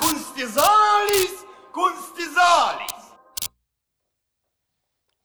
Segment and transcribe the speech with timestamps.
[0.00, 3.04] kunstisaalis, kunstisaalis.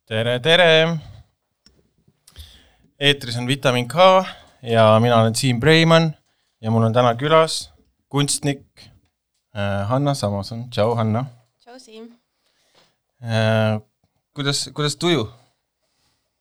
[0.07, 0.97] tere, tere!
[2.99, 3.95] eetris on Vitamin K
[4.61, 6.13] ja mina olen Siim Preimann
[6.61, 7.73] ja mul on täna külas
[8.09, 8.63] kunstnik
[9.55, 11.38] äh, Hanna Samason, tšau Hanna
[11.79, 12.09] Siim,
[13.23, 13.79] äh,.
[14.35, 15.21] kuidas, kuidas tuju?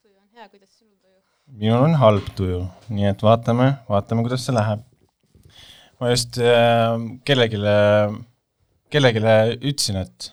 [0.03, 1.21] tuju on hea, kuidas sul tuju?
[1.61, 4.83] minul on halb tuju, nii et vaatame, vaatame, kuidas see läheb.
[6.01, 6.97] ma just äh,
[7.29, 7.61] kellelegi,
[8.91, 9.23] kellelegi
[9.61, 10.31] ütlesin, et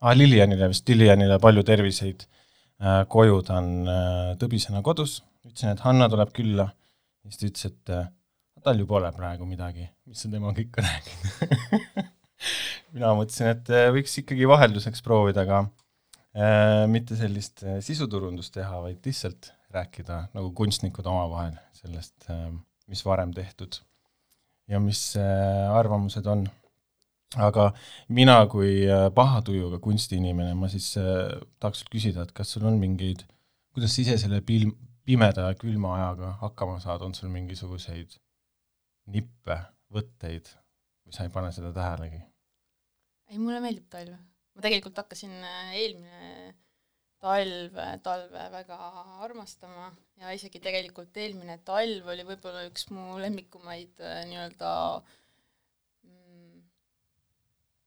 [0.00, 3.02] ah, Lilianile vist, Lilianile palju terviseid äh,.
[3.16, 6.70] koju ta on äh, tõbisena kodus, ütlesin, et Hanna tuleb külla.
[7.26, 8.08] siis ta ütles, et äh,
[8.64, 12.08] tal ju pole praegu midagi, mis sa temaga ikka räägid.
[12.94, 18.80] mina mõtlesin, et äh, võiks ikkagi vahelduseks proovida ka äh, mitte sellist äh, sisuturundust teha,
[18.86, 22.26] vaid lihtsalt rääkida nagu kunstnikud omavahel sellest,
[22.90, 23.78] mis varem tehtud
[24.70, 26.46] ja mis äh, arvamused on.
[27.38, 27.68] aga
[28.10, 32.78] mina kui äh, paha tujuga kunstiinimene, ma siis äh, tahaks küsida, et kas sul on
[32.82, 33.22] mingeid,
[33.74, 34.72] kuidas sa ise selle pil-,
[35.06, 38.18] pimeda ja külma ajaga hakkama saad, on sul mingisuguseid
[39.14, 39.60] nippe,
[39.94, 40.50] võtteid
[41.06, 42.22] või sa ei pane seda tähelegi?
[43.30, 44.18] ei, mulle meeldib talv.
[44.54, 46.54] ma tegelikult hakkasin äh, eelmine
[47.20, 48.76] talv, talve väga
[49.26, 54.70] armastama ja isegi tegelikult eelmine talv oli võib-olla üks mu lemmikumaid äh, nii-öelda
[56.08, 56.62] mm,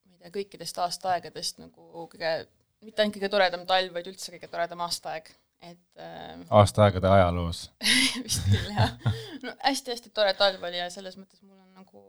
[0.08, 2.36] ma ei tea, kõikidest aastaaegadest nagu kõige,
[2.86, 5.34] mitte ainult kõige toredam talv, vaid üldse kõige toredam aastaaeg,
[5.66, 7.66] et äh, aastaaegade ajaloos.
[8.26, 8.94] vist küll jah.
[9.46, 12.06] no hästi-hästi tore talv oli ja selles mõttes mul on nagu,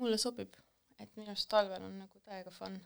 [0.00, 0.56] mulle sobib,
[1.00, 2.76] et minu arust talvel on nagu täiega fun.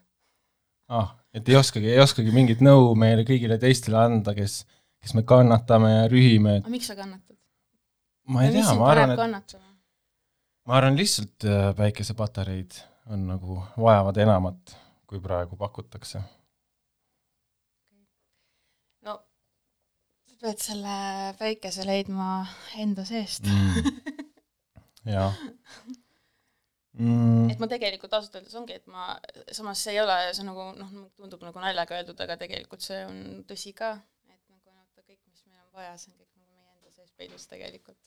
[0.88, 4.62] ah, et ei oskagi, ei oskagi mingit nõu meile kõigile teistele anda, kes,
[5.02, 7.38] kes me kannatame ja rühime, et aga miks sa kannatad?
[8.28, 9.74] ma ei mis tea, ma arvan, et kannatama?
[10.68, 12.78] ma arvan lihtsalt äh, päikesepatareid
[13.12, 14.76] on nagu, vajavad enamat,
[15.08, 16.22] kui praegu pakutakse.
[19.04, 19.18] no
[20.30, 20.96] sa pead selle
[21.40, 22.30] päikese leidma
[22.86, 24.00] enda seest Mm.
[25.16, 25.36] jah
[26.98, 27.60] mm, et.
[27.62, 29.14] ma tegelikult ausalt öeldes ongi, et ma,
[29.54, 33.18] samas see ei ole, see nagu noh, tundub nagu naljaga öeldud, aga tegelikult see on
[33.48, 33.94] tõsi ka,
[34.30, 37.12] et nagu vaata kõik, mis meil on vaja, see on kõik nagu meie enda sees
[37.18, 37.98] peidus tegelikult.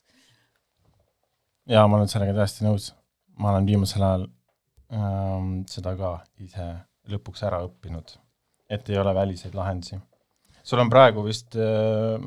[1.68, 2.92] jaa, ma olen sellega täiesti nõus.
[3.38, 4.28] ma olen viimasel ajal
[4.92, 6.70] ähm, seda ka ise
[7.08, 8.16] lõpuks ära õppinud,
[8.68, 10.00] et ei ole väliseid lahendusi.
[10.62, 12.18] sul on praegu vist äh,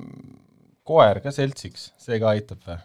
[0.84, 2.80] koer ka seltsiks, see ka aitab või?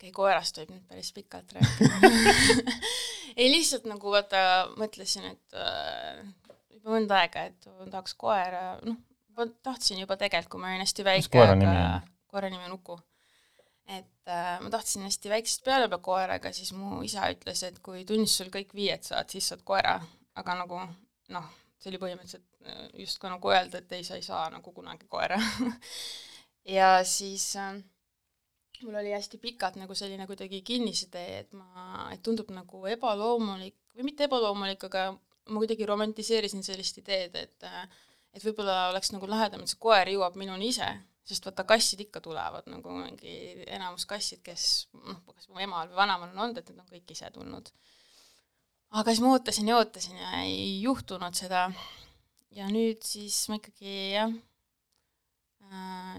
[0.00, 2.08] Okei okay,, koerast võib nüüd päris pikalt rääkida.
[3.40, 4.40] ei lihtsalt nagu vaata,
[4.80, 6.22] mõtlesin, et äh,
[6.72, 8.96] juba mõnda aega, et tahaks koera, noh,
[9.36, 12.08] ma tahtsin juba tegelikult, kui ma olin hästi väike, koera nimi on?
[12.32, 12.96] koera nimi on Uku.
[13.90, 17.78] et äh, ma tahtsin hästi väiksest peale juba koera, aga siis mu isa ütles, et
[17.84, 19.98] kui tunnis sul kõik viied saad, siis saad koera,
[20.40, 20.80] aga nagu
[21.36, 25.12] noh, see oli põhimõtteliselt äh, justkui nagu öelda, et ei, sa ei saa nagu kunagi
[25.12, 25.36] koera.
[26.78, 27.82] ja siis äh,
[28.82, 34.06] mul oli hästi pikalt nagu selline kuidagi kinnisidee, et ma, et tundub nagu ebaloomulik või
[34.10, 35.10] mitte ebaloomulik, aga
[35.50, 37.68] ma kuidagi romantiseerisin sellist ideed, et
[38.30, 40.86] et võib-olla oleks nagu lahedam, et see koer jõuab minuni ise,
[41.26, 45.98] sest vaata, kassid ikka tulevad nagu mingi enamus kassid, kes noh, kas mu emal või
[45.98, 47.72] vanaemal on olnud, et need on kõik ise tulnud.
[49.00, 51.66] aga siis ma ootasin ja ootasin ja ei juhtunud seda.
[52.54, 54.38] ja nüüd siis ma ikkagi jah,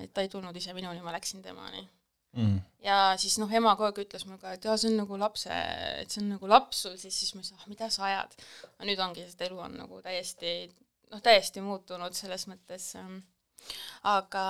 [0.03, 1.87] et ta ei tulnud ise minuni, ma läksin temani
[2.31, 2.61] Mm.
[2.85, 5.51] ja siis noh, ema kogu aeg ütles mulle ka, et jaa, see on nagu lapse,
[5.99, 8.37] et see on nagu laps sul siis, siis ma ütlesin, ah mida sa ajad.
[8.69, 10.53] aga nüüd ongi, sest elu on nagu täiesti,
[11.11, 13.17] noh täiesti muutunud selles mõttes ähm,.
[14.07, 14.45] aga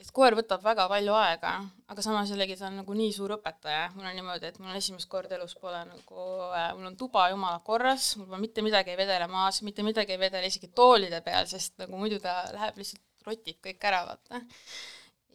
[0.00, 1.50] et koer võtab väga palju aega,
[1.92, 5.10] aga samas jällegi ta on nagu nii suur õpetaja, mul on niimoodi, et mul esimest
[5.12, 9.00] korda elus pole nagu äh,, mul on tuba jumala korras, mul pole mitte midagi ei
[9.00, 13.28] vedele maas, mitte midagi ei vedele isegi toolide peal, sest nagu muidu ta läheb lihtsalt
[13.28, 14.40] rotib kõik ära, vaata.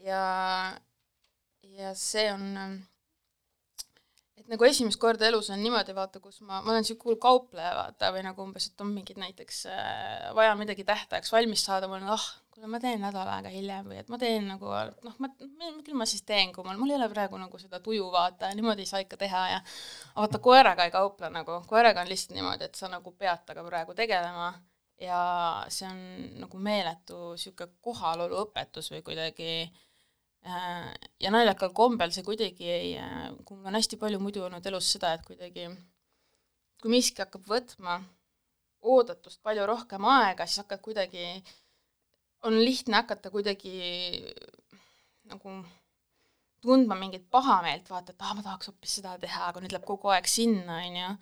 [0.07, 0.23] ja
[1.71, 2.43] ja see on,
[4.37, 8.11] et nagu esimest korda elus on niimoodi, vaata, kus ma, ma olen niisugune kaupleja, vaata,
[8.15, 12.11] või nagu umbes, et on mingid näiteks äh, vaja midagi tähtajaks valmis saada, ma olen
[12.13, 14.73] ah, kuule, ma teen nädal aega hiljem või et ma teen nagu
[15.07, 15.31] noh, ma,
[15.85, 18.85] küll ma siis teen, kui mul, mul ei ole praegu nagu seda tuju, vaata, niimoodi
[18.85, 19.63] ei saa ikka teha ja
[20.17, 23.97] vaata, koeraga ei kauple nagu, koeraga on lihtsalt niimoodi, et sa nagu pead temaga praegu
[23.97, 24.53] tegelema
[25.01, 25.23] ja
[25.73, 26.03] see on
[26.43, 29.81] nagu meeletu niisugune kohaloluõpetus või kuidagi äh,
[30.43, 32.93] ja naljakal kombel see kuidagi ei,
[33.45, 35.69] kui mul on hästi palju muidu olnud elus seda, et kuidagi
[36.83, 38.01] kui miski hakkab võtma
[38.83, 41.27] oodatust palju rohkem aega, siis hakkad kuidagi,
[42.43, 43.71] on lihtne hakata kuidagi
[45.31, 45.55] nagu
[46.63, 50.11] tundma mingit pahameelt, vaata, et ah, ma tahaks hoopis seda teha, aga nüüd läheb kogu
[50.11, 51.13] aeg sinna, on ju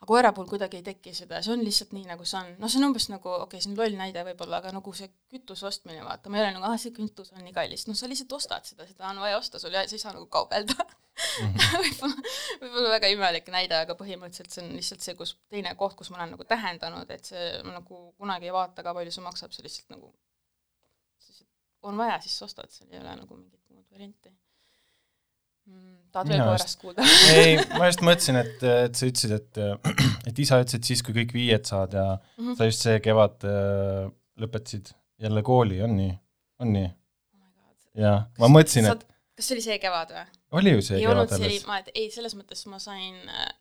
[0.00, 2.54] aga koera puhul kuidagi ei teki seda, see on lihtsalt nii, nagu see on.
[2.62, 5.10] noh, see on umbes nagu, okei okay,, see on loll näide võib-olla, aga nagu see
[5.32, 8.08] kütuse ostmine, vaata, ma ei ole nagu, ah, see kütus on nii kallis, noh, sa
[8.08, 9.60] lihtsalt ostad seda, seda on vaja osta.
[9.60, 10.76] Sul ei saa nagu kaubelda.
[10.80, 11.76] Mm -hmm.
[11.84, 16.10] võib-olla, võib-olla väga imelik näide, aga põhimõtteliselt see on lihtsalt see, kus teine koht, kus
[16.10, 19.52] ma olen nagu tähendanud, et see ma nagu kunagi ei vaata ka, palju see maksab,
[19.52, 20.14] see lihtsalt nagu,
[21.82, 24.32] on vaja, siis ostad, seal ei ole nagu mingit muud varianti
[26.14, 27.06] tahad veel koerast kuulda
[27.38, 29.60] ei, ma just mõtlesin, et, et sa ütlesid, et,
[30.30, 32.58] et isa ütles, et siis, kui kõik viied saad ja mm -hmm.
[32.58, 34.10] sa just see kevad äh,
[34.40, 36.12] lõpetasid jälle kooli, on nii?
[36.64, 37.78] on nii oh?
[38.02, 40.26] jah, ma mõtlesin, et kas see oli see kevad või?
[40.60, 41.64] oli ju see ei kevad alles?
[41.68, 43.16] ma, et ei, selles mõttes ma sain,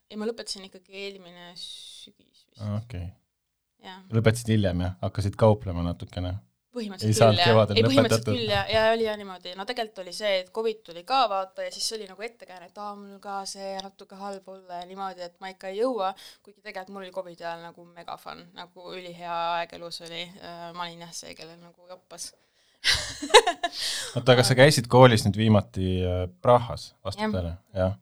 [0.09, 2.61] ei ma lõpetasin ikkagi eelmine sügis vist.
[2.65, 3.97] okei okay..
[4.15, 6.37] lõpetasid hiljem jah, hakkasid kauplema natukene
[6.79, 10.33] põhimõtteliselt küll jah, ei põhimõtteliselt küll ja, ja oli jah niimoodi, no tegelikult oli see,
[10.43, 13.75] et Covid tuli ka vaata ja siis oli nagu ettekääne, et aa, mul ka see
[13.83, 16.11] natuke halb olla ja niimoodi, et ma ikka ei jõua,
[16.45, 20.69] kuigi tegelikult mul oli Covidi ajal nagu mega fun, nagu ülihea aeg elus oli, äh,
[20.75, 22.31] ma olin jah see, kellel nagu joppas.
[24.15, 27.97] Oota, aga sa käisid koolis nüüd viimati äh, Prahas, vastab tõele, jah?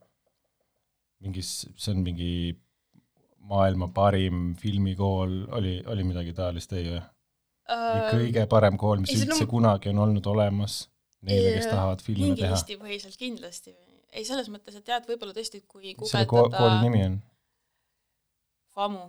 [1.26, 2.54] mingis, see on mingi
[3.48, 7.02] maailma parim filmikool, oli, oli midagi taolist, ei või?
[7.74, 10.80] Uh, kõige parem kool, mis ei, üldse no, kunagi on olnud olemas
[11.28, 12.56] neile, kes tahavad filme teha.
[12.56, 13.76] Eesti põhiselt kindlasti.
[14.12, 17.20] ei, selles mõttes, et jah, et võib-olla tõesti, kui mis selle ko kooli nimi on?
[18.78, 19.06] FAMU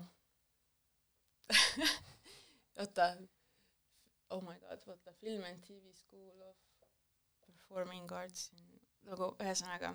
[2.80, 3.12] oota,
[4.30, 6.56] oh my god, vaata, Film and TV School of
[7.46, 8.50] Performing Arts,
[9.10, 9.92] nagu ühesõnaga,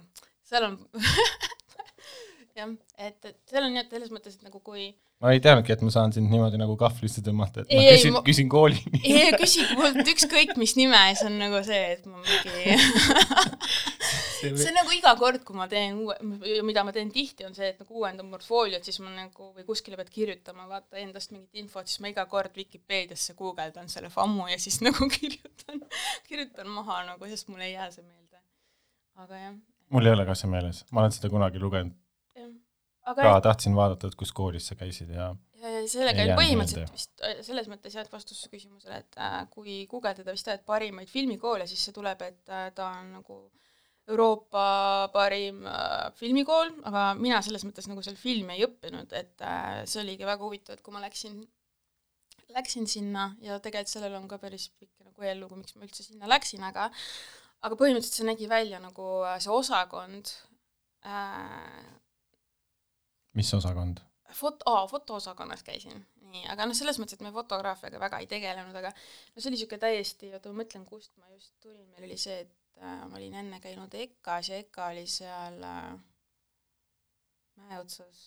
[0.48, 0.78] seal on
[2.58, 4.92] jah, et, et seal on jah, selles mõttes, et nagu kui
[5.24, 8.50] ma ei teadnudki, et ma saan sind niimoodi nagu kahvlisse tõmmata, et ma küsin, küsin
[8.52, 9.04] kooli nime.
[9.24, 12.76] ei, küsige mult ükskõik mis nime see on nagu see, et ma mingi
[14.44, 16.18] see on nagu iga kord, kui ma teen uue,
[16.68, 20.00] mida ma teen tihti, on see, et nagu uuendan portfooliot, siis ma nagu või kuskile
[20.00, 24.60] pead kirjutama, vaata endast mingit infot, siis ma iga kord Vikipeediasse guugeldan selle FAMU ja
[24.60, 25.80] siis nagu kirjutan,
[26.28, 28.23] kirjutan maha nagu, sest mul ei jää see meelde.
[29.22, 29.56] Aga jah.
[29.94, 32.00] mul ei ole ka see meeles, ma olen seda kunagi lugenud.
[33.04, 35.34] Aga ka tahtsin vaadata, et kus koolis sa käisid ja
[35.64, 39.42] ja, ja sellega oli põhimõtteliselt vist äh, selles mõttes jah, et vastus küsimusele, et äh,
[39.54, 43.40] kui guugeldada vist jah, et parimaid filmikoole, siis see tuleb, et äh, ta on nagu
[44.12, 44.64] Euroopa
[45.14, 50.02] parim äh, filmikool, aga mina selles mõttes nagu seal filmi ei õppinud, et äh, see
[50.04, 51.40] oligi väga huvitav, et kui ma läksin,
[52.56, 56.28] läksin sinna ja tegelikult sellel on ka päris pikk nagu eellugu, miks ma üldse sinna
[56.32, 56.90] läksin, aga
[57.64, 60.32] aga põhimõtteliselt see nägi välja nagu äh, see osakond
[61.08, 61.84] äh,
[63.34, 64.00] mis osakond?
[64.34, 66.00] Foto oh,, fotoosakonnas käisin,
[66.32, 69.60] nii, aga noh, selles mõttes, et me fotograafiaga väga ei tegelenud, aga no see oli
[69.60, 73.20] niisugune täiesti, oota ma mõtlen, kust ma just tulin, meil oli see, et äh, ma
[73.20, 75.92] olin enne käinud EKA-s ja EKA oli seal äh,
[77.62, 78.24] mäe otsas,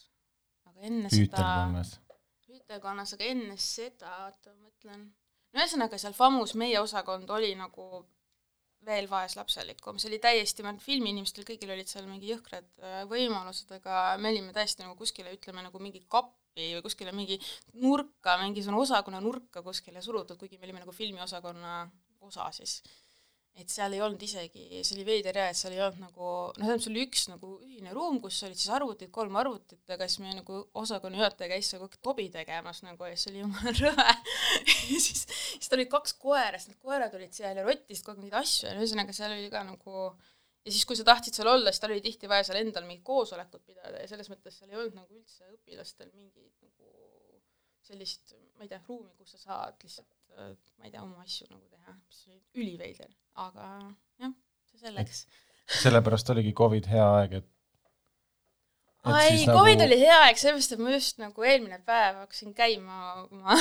[0.71, 1.97] aga enne Püütelkonnas.
[1.97, 7.51] seda Püütelkonnas, aga enne seda, oota ma mõtlen, no ühesõnaga seal FAMus meie osakond oli
[7.59, 8.05] nagu
[8.87, 13.73] veel vaeslapselikum, see oli täiesti, ma arvan, filmiinimestel kõigil olid seal mingi jõhkrad äh, võimalused,
[13.81, 17.41] aga me olime täiesti nagu kuskile, ütleme nagu mingi kappi või kuskile mingi
[17.83, 21.81] nurka, mingisugune osakonna nurka kuskile surutud, kuigi me olime nagu filmiosakonna
[22.27, 22.81] osa siis
[23.57, 26.53] et seal ei olnud isegi, see oli veider jah, et seal ei olnud nagu, noh,
[26.59, 30.21] tähendab, see oli üks nagu ühine ruum, kus olid siis arvutid, kolm arvutit, aga siis
[30.25, 33.73] meie nagu osakonna juhataja käis seal kogu aeg tobi tegemas nagu ja siis oli jumala
[33.81, 34.07] rõve.
[34.67, 38.21] Ja siis, siis tal olid kaks koera, siis need koerad olid seal ja rottisid kogu
[38.21, 40.07] aeg neid asju ja ühesõnaga seal oli ka nagu
[40.67, 43.07] ja siis, kui sa tahtsid seal olla, siis tal oli tihti vaja seal endal mingit
[43.07, 46.76] koosolekut pidada ja selles mõttes seal ei olnud nagu üldse õpilastel mingit nagu
[47.87, 51.67] sellist, ma ei tea, ruumi, kus sa saad lihtsalt ma ei tea, oma asju nagu
[51.71, 53.13] teha, mis oli üliveider,
[53.47, 53.67] aga
[54.23, 54.33] jah,
[54.71, 55.27] see selleks.
[55.83, 57.53] sellepärast oligi Covid hea aeg, et
[59.07, 59.59] ei, nagu...
[59.61, 63.57] Covid oli hea aeg, sellepärast et ma just nagu eelmine päev hakkasin käima oma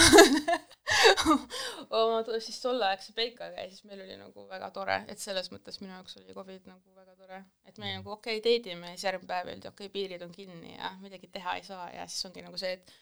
[2.00, 5.94] oma siis tolleaegse Peikaga ja siis meil oli nagu väga tore, et selles mõttes minu
[5.94, 9.32] jaoks oli Covid nagu väga tore, et me nagu okei okay,, teedime ja siis järgmine
[9.32, 12.44] päev öeldi, okei okay,, piirid on kinni ja midagi teha ei saa ja siis ongi
[12.46, 12.96] nagu see, et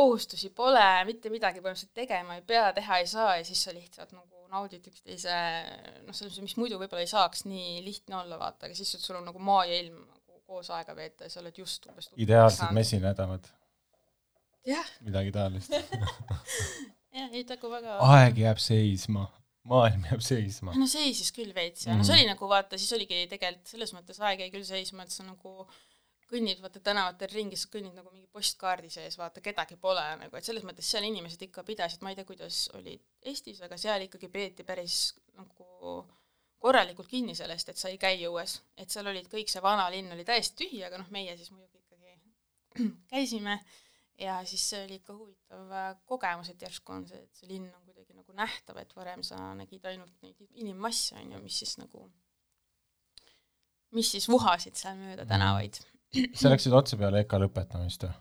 [0.00, 4.14] kohustusi pole, mitte midagi põhimõtteliselt tegema ei pea, teha ei saa ja siis sa lihtsalt
[4.16, 5.34] nagu naudid üksteise
[6.06, 9.18] noh, selles mõttes, mis muidu võib-olla ei saaks nii lihtne olla, vaata, aga siis, sul
[9.20, 12.72] on nagu maa ja ilm nagu koos aega veeta ja sa oled just umbes ideaalsed
[12.76, 13.50] mesinädalad.
[15.06, 15.76] midagi taolist
[17.16, 19.28] jah, ei nagu väga aeg jääb seisma,
[19.70, 20.74] maailm jääb seisma.
[20.76, 22.02] no seisis küll veits ja mm.
[22.02, 25.14] no see oli nagu vaata, siis oligi tegelikult selles mõttes aeg jäi küll seisma, et
[25.14, 25.68] sa nagu
[26.30, 30.46] kõnnid vaata tänavatel ringi, sa kõnnid nagu mingi postkaardi sees, vaata kedagi pole nagu, et
[30.46, 34.30] selles mõttes seal inimesed ikka pidasid, ma ei tea, kuidas olid Eestis, aga seal ikkagi
[34.32, 35.02] peeti päris
[35.38, 36.04] nagu
[36.60, 40.26] korralikult kinni sellest, et sa ei käi õues, et seal olid kõik, see vanalinn oli
[40.28, 43.58] täiesti tühi, aga noh, meie siis muidugi ikkagi käisime
[44.20, 47.70] ja siis see oli ikka huvitav äh, kogemus, et järsku on see, et see linn
[47.72, 51.78] on kuidagi nagu nähtav, et varem sa nägid ainult neid inimmasse, on ju, mis siis
[51.80, 52.04] nagu,
[53.96, 55.80] mis siis vuhasid seal mööda tänavaid.
[56.34, 58.12] Sa läksid otse peale EKA lõpetamist või?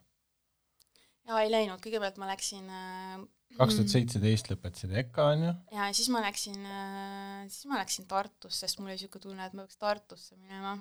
[1.30, 3.22] jaa, ei läinud, kõigepealt ma läksin äh,
[3.58, 5.54] kaks tuhat seitseteist lõpetasid EKA, on ju?
[5.76, 9.58] ja siis ma läksin, äh, siis ma läksin Tartusse, sest mul oli niisugune tunne, et
[9.58, 10.78] ma peaks Tartusse minema.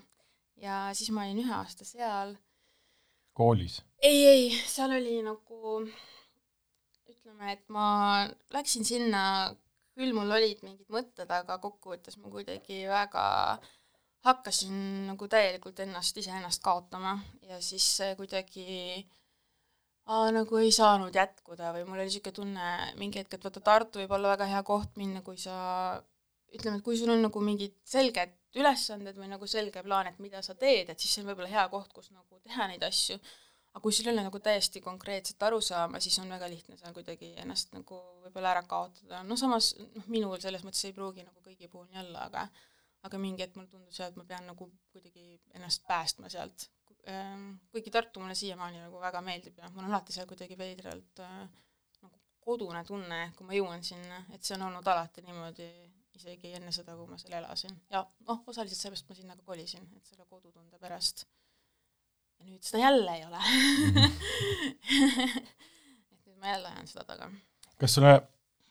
[0.61, 2.37] ja siis ma olin ühe aasta seal.
[3.37, 3.81] koolis?
[4.03, 5.81] ei, ei, seal oli nagu,
[7.09, 7.89] ütleme, et ma
[8.55, 9.23] läksin sinna,
[9.99, 13.25] küll mul olid mingid mõtted, aga kokkuvõttes ma kuidagi väga
[14.27, 17.87] hakkasin nagu täielikult ennast, iseennast kaotama ja siis
[18.19, 19.07] kuidagi
[20.09, 22.69] aa, nagu ei saanud jätkuda või mul oli niisugune tunne
[23.01, 25.57] mingi hetk, et vaata, Tartu võib olla väga hea koht minna, kui sa
[26.55, 30.41] ütleme, et kui sul on nagu mingid selged ülesanded või nagu selge plaan, et mida
[30.43, 33.19] sa teed, et siis see on võib-olla hea koht, kus nagu teha neid asju,
[33.75, 37.35] aga kui sul ei ole nagu täiesti konkreetset arusaama, siis on väga lihtne seal kuidagi
[37.45, 41.69] ennast nagu võib-olla ära kaotada, no samas noh, minul selles mõttes ei pruugi nagu kõigi
[41.69, 42.49] puhul nii olla, aga
[43.07, 46.69] aga mingi hetk mulle tundus jah, et ma pean nagu kuidagi ennast päästma sealt
[47.09, 51.23] Ehm, kuigi Tartu mulle siiamaani nagu väga meeldib ja mul on alati seal kuidagi veidralt
[51.25, 51.37] äh,
[52.03, 55.69] nagu kodune tunne, kui ma jõuan sinna, et see on olnud alati niimoodi
[56.19, 57.79] isegi enne seda, kui ma seal elasin.
[57.95, 61.25] ja noh, osaliselt seepärast ma sinna ka kolisin, et selle kodutunde pärast.
[62.41, 63.41] ja nüüd seda jälle ei ole
[66.13, 67.31] et nüüd ma jälle ajan seda taga.
[67.81, 68.19] kas sulle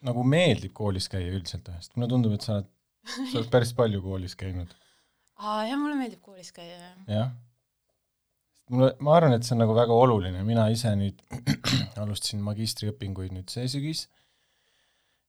[0.06, 2.70] nagu meeldib koolis käia üldiselt, sest mulle tundub, et sa oled,
[3.32, 4.72] sa oled päris palju koolis käinud.
[5.44, 7.04] aa jah, mulle meeldib koolis käia, jah.
[7.12, 7.36] jah
[8.74, 11.22] mulle, ma arvan, et see on nagu väga oluline, mina ise nüüd
[12.04, 14.08] alustasin magistriõpinguid nüüd see sügis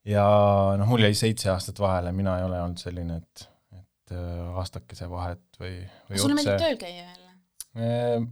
[0.08, 0.24] ja
[0.78, 3.46] noh, mul jäi seitse aastat vahele, mina ei ole olnud selline, et,
[3.78, 7.32] et äh, aastakese vahet või, või sulle meeldib tööl käia jälle
[7.88, 8.28] ehm,?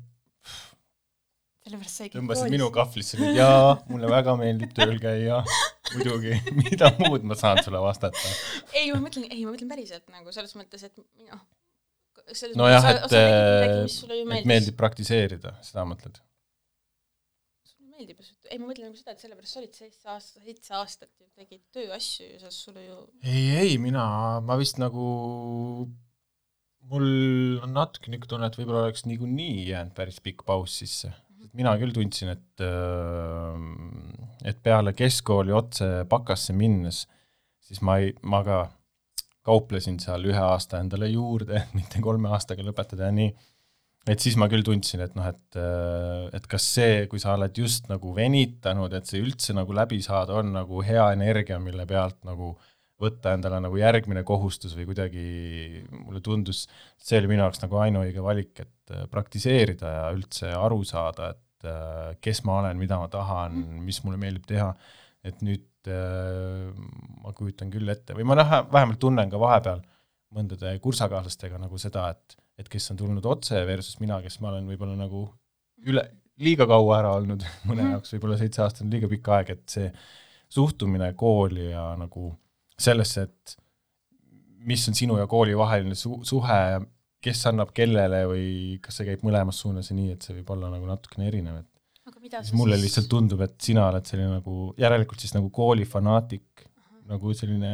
[1.67, 2.21] sellepärast sa ei käi koolis.
[2.21, 5.43] tõmbasid minu kahvlisse nüüd, jaa, mulle väga meeldib tööl käia,
[5.95, 8.23] muidugi, mida muud ma saan sulle vastata?
[8.73, 11.43] ei, ma mõtlen, ei, ma mõtlen päriselt nagu selles mõttes, et noh,
[12.59, 16.19] nojah, et, et meeldib praktiseerida, seda mõtled?
[17.71, 21.13] sulle meeldib, ei ma mõtlen nagu seda, et sellepärast sa olid seitse aastat, seitse aastat
[21.21, 24.07] ju tegid tööasju ja sellest sulle ju ei, ei mina,
[24.45, 25.07] ma vist nagu
[26.91, 27.07] mul
[27.65, 31.39] on natuke niisugune tunne, et võib-olla oleks niikuinii jäänud päris pikk paus sisse mm.
[31.41, 31.51] -hmm.
[31.61, 32.65] mina küll tundsin, et
[34.47, 37.05] et peale keskkooli otse Bakasse minnes,
[37.67, 38.63] siis ma ei, ma ka
[39.47, 43.33] kauplesin seal ühe aasta endale juurde, et mitte kolme aastaga lõpetada ja nii,
[44.07, 45.59] et siis ma küll tundsin, et noh, et,
[46.39, 50.39] et kas see, kui sa oled just nagu venitanud, et see üldse nagu läbi saada,
[50.41, 52.55] on nagu hea energia, mille pealt nagu
[53.03, 55.25] võtta endale nagu järgmine kohustus või kuidagi
[55.91, 56.63] mulle tundus,
[56.97, 61.43] see oli minu jaoks nagu ainuõige valik, et praktiseerida ja üldse aru saada, et
[62.23, 63.57] kes ma olen, mida ma tahan,
[63.87, 64.71] mis mulle meeldib teha,
[65.27, 66.73] et nüüd Äh,
[67.23, 69.83] ma kujutan küll ette või ma näha, vähemalt tunnen ka vahepeal
[70.35, 74.67] mõndade kursakaaslastega nagu seda, et, et kes on tulnud otse versus mina, kes ma olen
[74.67, 75.23] võib-olla nagu
[75.87, 76.03] üle,
[76.43, 77.93] liiga kaua ära olnud, mõne mhm.
[77.95, 79.93] jaoks võib-olla seitse aastat on liiga pikk aeg, et see
[80.57, 82.33] suhtumine kooli ja nagu
[82.83, 83.57] sellesse, et
[84.67, 86.61] mis on sinu ja kooli vaheline su-, suhe,
[87.27, 88.51] kes annab kellele või
[88.83, 91.77] kas see käib mõlemas suunas ja nii, et see võib olla nagu natukene erinev, et
[92.39, 92.87] siis mulle siis...
[92.87, 96.67] lihtsalt tundub, et sina oled selline nagu, järelikult siis nagu koolifanaatik,
[97.11, 97.73] nagu selline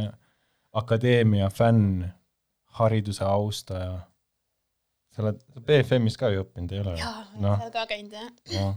[0.80, 2.06] akadeemia fänn,
[2.78, 3.98] hariduse austaja.
[5.12, 6.96] sa oled BFM-is ka ju õppinud, ei ole?
[6.96, 7.56] jaa, olen no.
[7.60, 8.70] seal ka käinud, jah no..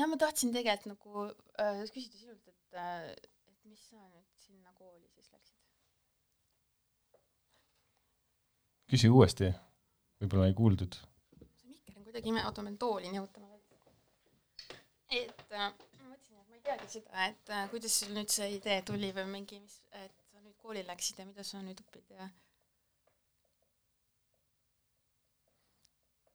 [0.00, 1.26] ja ma tahtsin tegelikult nagu
[1.60, 3.10] äh, küsida sinult, et äh,,
[3.52, 5.60] et mis sa nüüd sinna kooli siis läksid?
[8.90, 9.50] Küsi uuesti,
[10.22, 10.96] võib-olla ei kuuldud.
[11.96, 13.52] Kuidagi ime, oota, ma pean tooli nihutama.
[15.06, 15.68] et äh,
[16.00, 19.12] ma mõtlesin, et ma ei teagi seda, et äh, kuidas sul nüüd see idee tuli
[19.14, 22.26] või mingi, mis, et sa nüüd kooli läksid ja mida sa nüüd õpid ja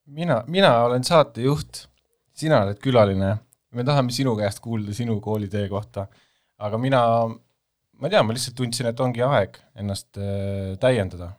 [0.06, 1.86] mina, mina olen saatejuht,
[2.34, 3.36] sina oled külaline,
[3.76, 6.08] me tahame sinu käest kuulda sinu koolitee kohta,
[6.62, 11.34] aga mina, ma ei tea, ma lihtsalt tundsin, et ongi aeg ennast äh, täiendada.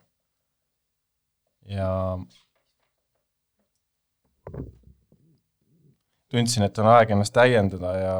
[1.70, 1.90] Ja
[6.32, 8.16] tundsin, et on aeg ennast täiendada ja,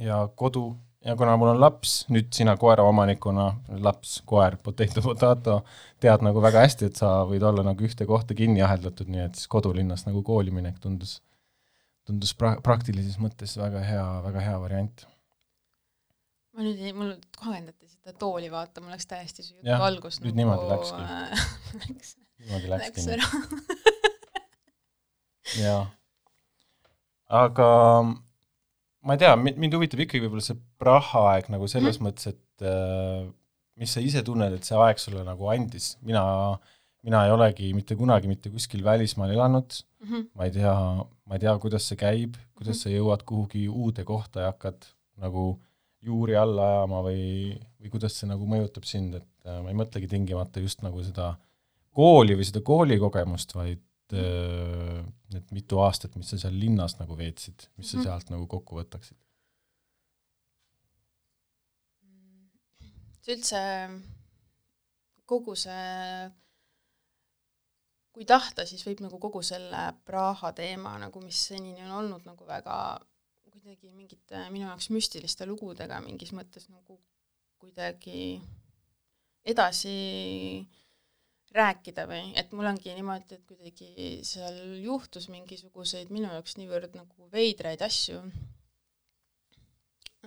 [0.00, 0.72] ja kodu,
[1.04, 3.46] ja kuna mul on laps, nüüd sina koeraomanikuna,
[3.84, 5.58] laps, koer, potato, potato,
[6.00, 9.40] tead nagu väga hästi, et sa võid olla nagu ühte kohta kinni aheldatud, nii et
[9.40, 11.18] siis kodulinnas nagu kooli minek tundus,
[12.08, 15.06] tundus pra-, praktilises mõttes väga hea, väga hea variant.
[16.56, 20.20] Ma nüüd ei, mul kohe endati seda tooli vaata, mul läks täiesti see jutu algus
[20.24, 21.02] nüüd nagu niimoodi läkski.
[21.04, 21.44] äh,
[21.84, 23.10] läks, niimoodi läks läkski.
[23.16, 23.26] ära
[25.64, 25.84] jaa.
[27.42, 27.68] aga
[29.00, 32.10] ma ei tea, mind huvitab ikkagi võib-olla see Praha aeg nagu selles mm -hmm.
[32.10, 33.30] mõttes, et äh,
[33.80, 36.22] mis sa ise tunned, et see aeg sulle nagu andis, mina,
[37.06, 40.06] mina ei olegi mitte kunagi mitte kuskil välismaal elanud mm.
[40.06, 40.28] -hmm.
[40.34, 40.76] ma ei tea,
[41.24, 44.90] ma ei tea, kuidas see käib, kuidas sa jõuad kuhugi uude kohta ja hakkad
[45.20, 45.54] nagu
[46.02, 47.24] juuri alla ajama või,
[47.80, 51.34] või kuidas see nagu mõjutab sind, et äh, ma ei mõtlegi tingimata just nagu seda
[51.96, 53.82] kooli või seda koolikogemust, vaid
[54.16, 55.00] äh,
[55.34, 58.04] need mitu aastat, mis sa seal linnas nagu veetsid, mis sa Mhm.
[58.06, 59.16] sealt nagu kokku võtaksid?
[63.30, 63.58] üldse,
[65.28, 66.30] kogu see,
[68.10, 72.46] kui tahta, siis võib nagu kogu selle Praha teema nagu, mis senini on olnud nagu
[72.48, 72.78] väga
[73.60, 76.96] kuidagi mingite minu jaoks müstiliste lugudega mingis mõttes nagu
[77.60, 78.40] kuidagi
[79.44, 79.96] edasi
[81.54, 87.28] rääkida või et mul ongi niimoodi, et kuidagi seal juhtus mingisuguseid minu jaoks niivõrd nagu
[87.34, 88.22] veidraid asju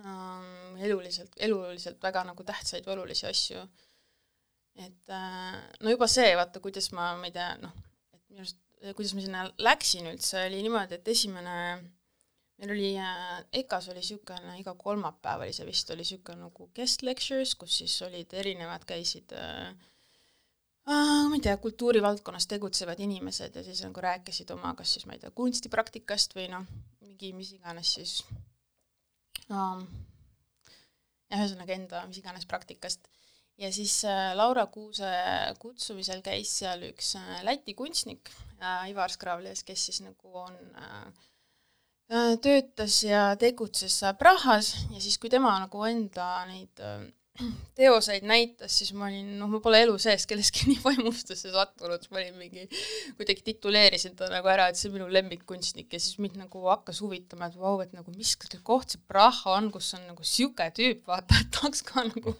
[0.02, 3.64] ähm, eluliselt, eluliselt väga nagu tähtsaid või olulisi asju.
[4.74, 7.74] et äh, no juba see, vaata, kuidas ma, ma ei tea, noh,
[8.14, 8.58] et minu arust,
[8.98, 11.56] kuidas ma sinna läksin üldse, oli niimoodi, et esimene,
[12.60, 17.02] meil oli äh,, EKA-s oli niisugune, iga kolmapäev oli see vist, oli niisugune nagu guest
[17.06, 19.72] lectures, kus siis olid erinevad, käisid äh,
[20.86, 25.16] äh, ma ei tea, kultuurivaldkonnas tegutsevad inimesed ja siis nagu rääkisid oma, kas siis ma
[25.16, 26.68] ei tea, kunstipraktikast või noh,
[27.02, 28.20] mingi mis iganes siis
[29.50, 29.82] um,
[31.34, 33.10] ühesõnaga enda mis iganes praktikast.
[33.58, 35.10] ja siis äh, Laura Kuuse
[35.58, 38.30] kutsumisel käis seal üks äh, Läti kunstnik
[38.60, 41.24] äh, Ivar Skravles, kes siis nagu on äh,
[42.08, 47.06] töötas ja tegutses äh, Prahas ja siis, kui tema nagu enda neid äh,
[47.78, 52.20] teoseid näitas, siis ma olin, noh, ma pole elu sees kellestki nii vaimustusse sattunud, ma
[52.20, 52.66] olin mingi,
[53.18, 57.00] kuidagi tituleerisin ta nagu ära, et see on minu lemmikkunstnik ja siis mind nagu hakkas
[57.02, 61.02] huvitama, et vau, et nagu mis koht see Praha on, kus on nagu sihuke tüüp,
[61.10, 62.36] vaata, et tahaks ka nagu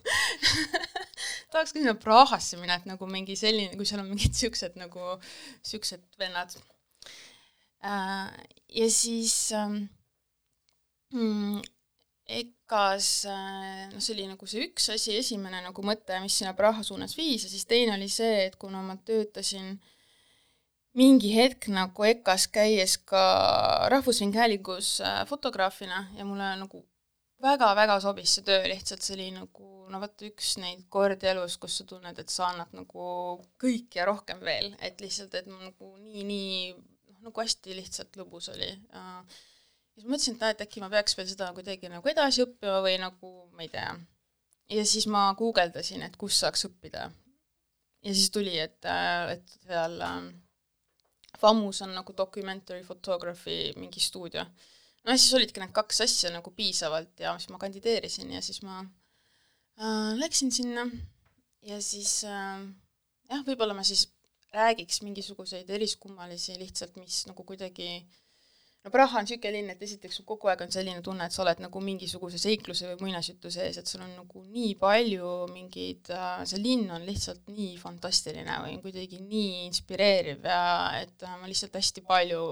[1.54, 5.16] tahaks ka sinna Prahasse minna, et nagu mingi selline, kui seal on mingid siuksed nagu,
[5.66, 6.54] siuksed vennad
[7.82, 8.53] äh,.
[8.74, 9.84] Ja siis ähm,
[11.14, 11.62] mm,
[12.24, 13.26] EKA-s,
[13.92, 17.44] noh, see oli nagu see üks asi, esimene nagu mõte, mis sinna Praha suunas viis
[17.44, 19.76] ja siis teine oli see, et kuna ma töötasin
[20.98, 23.22] mingi hetk nagu EKA-s käies ka
[23.92, 26.84] Rahvusringhäälingus äh, fotograafina ja mulle nagu
[27.44, 31.76] väga-väga sobis see töö, lihtsalt see oli nagu no vot üks neid kordi elus, kus
[31.78, 33.08] sa tunned, et sa annad nagu
[33.60, 36.72] kõik ja rohkem veel, et lihtsalt, et mul nagu nii-nii
[37.24, 39.42] nagu hästi lihtsalt lõbus oli äh,
[39.94, 42.80] ja siis mõtlesin, et aa, et äkki ma peaks veel seda kuidagi nagu edasi õppima
[42.84, 43.92] või nagu, ma ei tea.
[44.74, 47.10] ja siis ma guugeldasin, et kus saaks õppida.
[48.02, 48.80] ja siis tuli, et,
[49.34, 50.30] et seal ähm,
[51.38, 54.44] FAMus on nagu documentary photography mingi stuudio.
[55.04, 58.62] no ja siis olidki need kaks asja nagu piisavalt ja siis ma kandideerisin ja siis
[58.66, 60.88] ma äh, läksin sinna
[61.62, 62.66] ja siis äh,
[63.30, 64.08] jah, võib-olla ma siis
[64.54, 67.88] räägiks mingisuguseid eriskummalisi lihtsalt, mis nagu kuidagi
[68.84, 71.42] no Praha on niisugune linn, et esiteks sul kogu aeg on selline tunne, et sa
[71.44, 76.44] oled nagu mingisuguse seikluse või muinasjutu sees, et sul on nagu nii palju mingeid äh,,
[76.48, 80.62] see linn on lihtsalt nii fantastiline või kuidagi nii inspireeriv ja
[81.00, 82.44] et äh, ma lihtsalt hästi palju,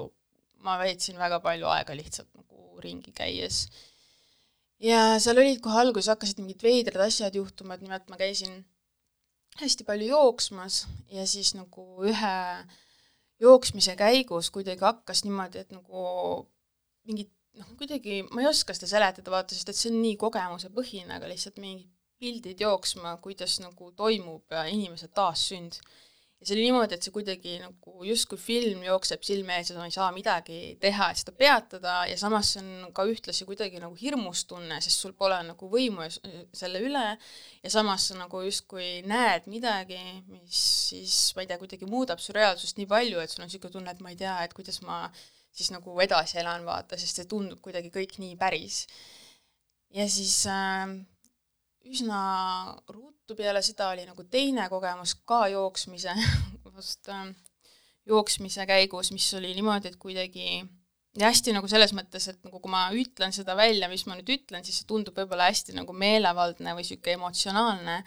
[0.64, 3.66] ma veetsin väga palju aega lihtsalt nagu ringi käies.
[4.82, 8.62] ja seal olid kohe alguses hakkasid mingid veidrad asjad juhtuma, et nimelt ma käisin
[9.60, 12.36] hästi palju jooksmas ja siis nagu ühe
[13.42, 16.04] jooksmise käigus kuidagi hakkas niimoodi, et nagu
[17.08, 21.18] mingid noh, kuidagi ma ei oska seda seletada, vaata, sest et see on nii kogemusepõhine,
[21.18, 21.90] aga lihtsalt mingid
[22.22, 25.80] pildid jooksma, kuidas nagu toimub inimese taassünd.
[26.42, 29.84] Ja see oli niimoodi, et see kuidagi nagu justkui film jookseb silme ees ja sa
[29.86, 33.94] ei saa midagi teha, et seda peatada ja samas see on ka ühtlasi kuidagi nagu
[34.00, 39.46] hirmus tunne, sest sul pole nagu võimu selle üle ja samas sa nagu justkui näed
[39.52, 40.00] midagi,
[40.32, 43.76] mis siis, ma ei tea, kuidagi muudab su reaalsust nii palju, et sul on niisugune
[43.78, 45.04] tunne, et ma ei tea, et kuidas ma
[45.54, 48.82] siis nagu edasi elan, vaata, sest see tundub kuidagi kõik nii päris.
[49.94, 50.90] ja siis äh,
[51.90, 52.18] üsna
[52.92, 56.14] ruttu peale seda oli nagu teine kogemus ka jooksmise,
[56.76, 57.32] vast äh,
[58.08, 60.62] jooksmise käigus, mis oli niimoodi, et kuidagi
[61.18, 64.30] ja hästi nagu selles mõttes, et nagu kui ma ütlen seda välja, mis ma nüüd
[64.32, 67.98] ütlen, siis see tundub võib-olla hästi nagu meelevaldne või niisugune emotsionaalne,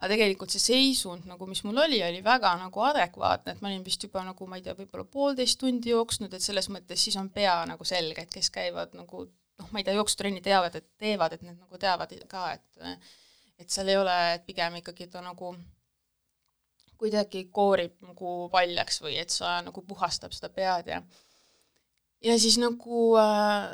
[0.00, 3.84] aga tegelikult see seisund nagu, mis mul oli, oli väga nagu adekvaatne, et ma olin
[3.86, 7.30] vist juba nagu ma ei tea, võib-olla poolteist tundi jooksnud, et selles mõttes siis on
[7.30, 9.28] pea nagu selge, et kes käivad nagu
[9.60, 13.00] noh, ma ei tea, jooksutrenni teavad, et teevad, et need nagu teavad ka, et
[13.60, 15.52] et seal ei ole, et pigem ikkagi ta nagu
[17.00, 21.02] kuidagi koorib nagu paljaks või et sa nagu puhastab seda pead ja
[22.24, 23.70] ja siis nagu äh,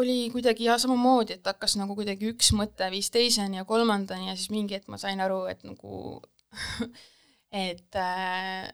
[0.00, 4.36] oli kuidagi ja samamoodi, et hakkas nagu kuidagi üks mõte viis teiseni ja kolmandani ja
[4.36, 6.20] siis mingi hetk ma sain aru, et nagu
[7.66, 8.70] et äh,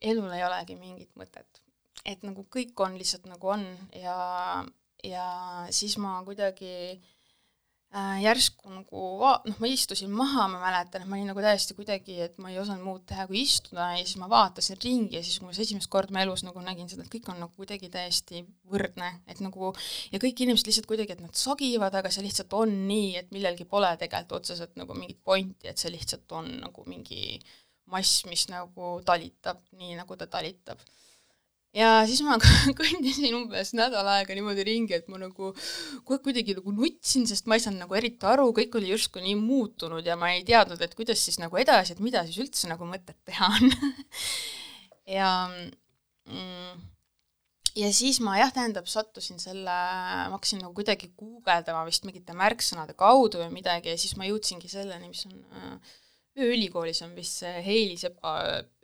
[0.00, 1.62] elul ei olegi mingit mõtet.
[2.04, 4.16] et nagu kõik on lihtsalt nagu on ja,
[5.06, 5.26] ja
[5.74, 11.30] siis ma kuidagi äh, järsku nagu noh, ma istusin maha, ma mäletan, et ma olin
[11.32, 14.78] nagu täiesti kuidagi, et ma ei osanud muud teha kui istuda ja siis ma vaatasin
[14.84, 17.42] ringi ja siis, kui ma esimest korda oma elus nagu nägin seda, et kõik on
[17.42, 19.72] nagu kuidagi täiesti võrdne, et nagu
[20.14, 23.66] ja kõik inimesed lihtsalt kuidagi, et nad sagivad, aga see lihtsalt on nii, et millelgi
[23.68, 27.36] pole tegelikult otseselt nagu mingit pointi, et see lihtsalt on nagu mingi
[27.92, 30.80] mass, mis nagu talitab nii, nagu ta talitab
[31.76, 32.38] ja siis ma
[32.80, 37.48] kõndisin umbes nädal aega niimoodi ringi, et ma nagu kogu aeg kuidagi nagu nutsin, sest
[37.48, 40.80] ma ei saanud nagu eriti aru, kõik oli justkui nii muutunud ja ma ei teadnud,
[40.84, 43.72] et kuidas siis nagu edasi, et mida siis üldse nagu mõtet teha on.
[45.12, 45.50] Ja
[46.30, 46.76] mm,
[47.78, 52.96] ja siis ma jah, tähendab, sattusin selle, ma hakkasin nagu kuidagi guugeldama vist mingite märksõnade
[52.98, 55.92] kaudu või midagi ja siis ma jõudsingi selleni, mis on äh,
[56.38, 58.38] ööülikoolis on vist see Heili Sepa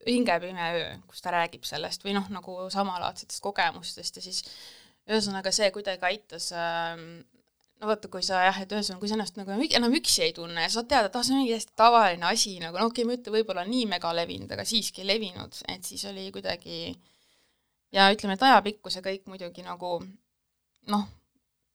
[0.07, 4.43] Hingepime öö, kus ta räägib sellest või noh, nagu samalaadsetest kogemustest ja siis
[5.09, 6.95] ühesõnaga see kuidagi aitas äh,
[7.79, 10.65] no vaata, kui sa jah, et ühesõnaga, kui sa ennast nagu enam üksi ei tunne
[10.65, 13.09] ja sa tead, et ah, see on mingi hästi tavaline asi nagu, no okei okay,,
[13.09, 16.81] ma ei ütle võib-olla nii mega levinud, aga siiski levinud, et siis oli kuidagi
[17.95, 19.99] ja ütleme, et ajapikku see kõik muidugi nagu
[20.93, 21.07] noh,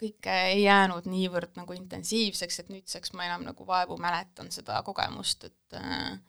[0.03, 5.47] kõik ei jäänud niivõrd nagu intensiivseks, et nüüdseks ma enam nagu vaevu mäletan seda kogemust,
[5.49, 6.19] et äh,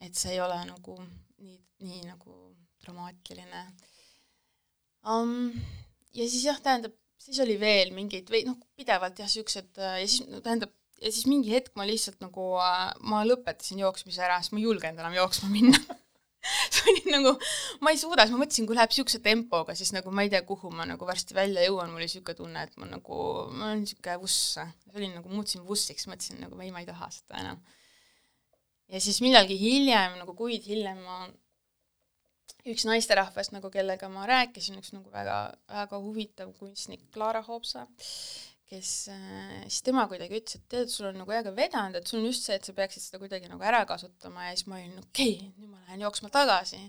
[0.00, 0.96] et see ei ole nagu
[1.44, 2.36] nii, nii nagu
[2.80, 3.64] dramaatiline
[5.04, 5.52] um,.
[6.16, 10.08] ja siis jah, tähendab, siis oli veel mingeid või noh, pidevalt jah, niisugused äh, ja
[10.08, 14.40] siis no tähendab, ja siis mingi hetk ma lihtsalt nagu, äh, ma lõpetasin jooksmise ära,
[14.40, 15.80] sest ma ei julgenud enam jooksma minna
[16.80, 17.34] see oli nagu,
[17.84, 20.40] ma ei suuda, siis ma mõtlesin, kui läheb niisuguse tempoga, siis nagu ma ei tea,
[20.48, 23.20] kuhu ma nagu varsti välja jõuan, mul oli niisugune tunne, et ma nagu,
[23.52, 24.56] ma olen niisugune vuss.
[24.56, 27.62] see oli nagu, muutusin vussiks, mõtlesin nagu ei, ma ei taha seda enam.
[28.90, 31.22] ja siis millalgi hiljem, nagu kuid hiljem ma
[32.68, 35.38] üks naisterahvas nagu, kellega ma rääkisin, üks nagu väga,
[35.70, 37.86] väga huvitav kunstnik, Clara Hoopsa,
[38.70, 42.20] kes äh, siis tema kuidagi ütles, et tead, sul on nagu väga vedanud, et sul
[42.20, 45.00] on just see, et sa peaksid seda kuidagi nagu ära kasutama ja siis ma olin
[45.02, 46.80] okei okay,, nüüd ma lähen jooksma tagasi.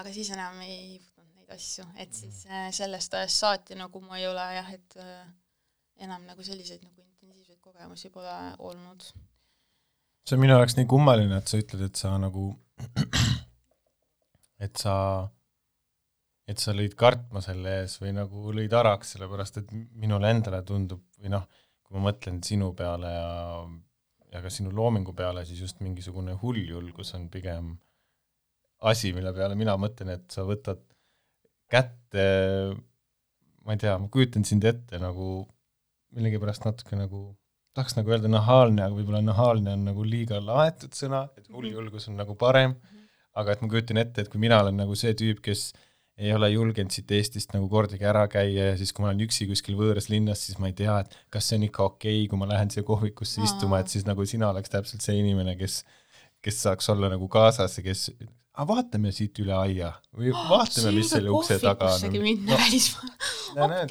[0.00, 4.18] aga siis enam ei võtnud neid asju, et siis äh, sellest ajast saati nagu ma
[4.20, 5.22] ei ole jah, et äh,
[6.04, 9.08] enam nagu selliseid nagu intensiivseid kogemusi pole olnud.
[10.24, 12.50] see on minu jaoks nii kummaline, et sa ütled, et sa nagu,
[14.66, 14.96] et sa
[16.50, 21.04] et sa lõid kartma selle ees või nagu lõid araks, sellepärast et minule endale tundub
[21.24, 21.48] või noh,
[21.84, 23.28] kui ma mõtlen sinu peale ja,
[24.34, 27.74] ja ka sinu loomingu peale, siis just mingisugune hulljulgus on pigem
[28.84, 30.82] asi, mille peale mina mõtlen, et sa võtad
[31.72, 32.24] kätte,
[33.64, 35.46] ma ei tea, ma kujutan sind ette nagu
[36.14, 37.22] millegipärast natuke nagu,
[37.74, 41.56] tahaks nagu öelda nahaalne, aga võib-olla nahaalne on nagu liiga laetud sõna, et mhm.
[41.56, 43.08] hulljulgus on nagu parem, mhm.
[43.40, 45.70] aga et ma kujutan ette, et kui mina olen nagu see tüüp, kes
[46.18, 49.48] ei ole julgenud siit Eestist nagu kordagi ära käia ja siis, kui ma olen üksi
[49.50, 52.40] kuskil võõras linnas, siis ma ei tea, et kas see on ikka okei okay,, kui
[52.40, 53.48] ma lähen siia kohvikusse Aa.
[53.48, 55.80] istuma, et siis nagu sina oleks täpselt see inimene, kes,
[56.44, 58.06] kes saaks olla nagu kaasas ja kes,
[58.54, 62.18] aga vaatame siit üle aia või vaatame, mis selle ukse taga on.
[62.22, 63.82] minna no, välismaale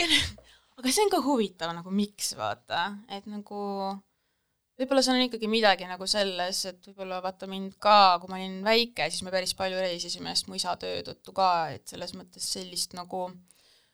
[0.79, 3.59] aga see on ka huvitav nagu miks vaata, et nagu
[4.79, 8.59] võib-olla seal on ikkagi midagi nagu selles, et võib-olla vaata mind ka, kui ma olin
[8.65, 12.47] väike, siis me päris palju reisisime, sest mu isa töö tõttu ka, et selles mõttes
[12.55, 13.27] sellist nagu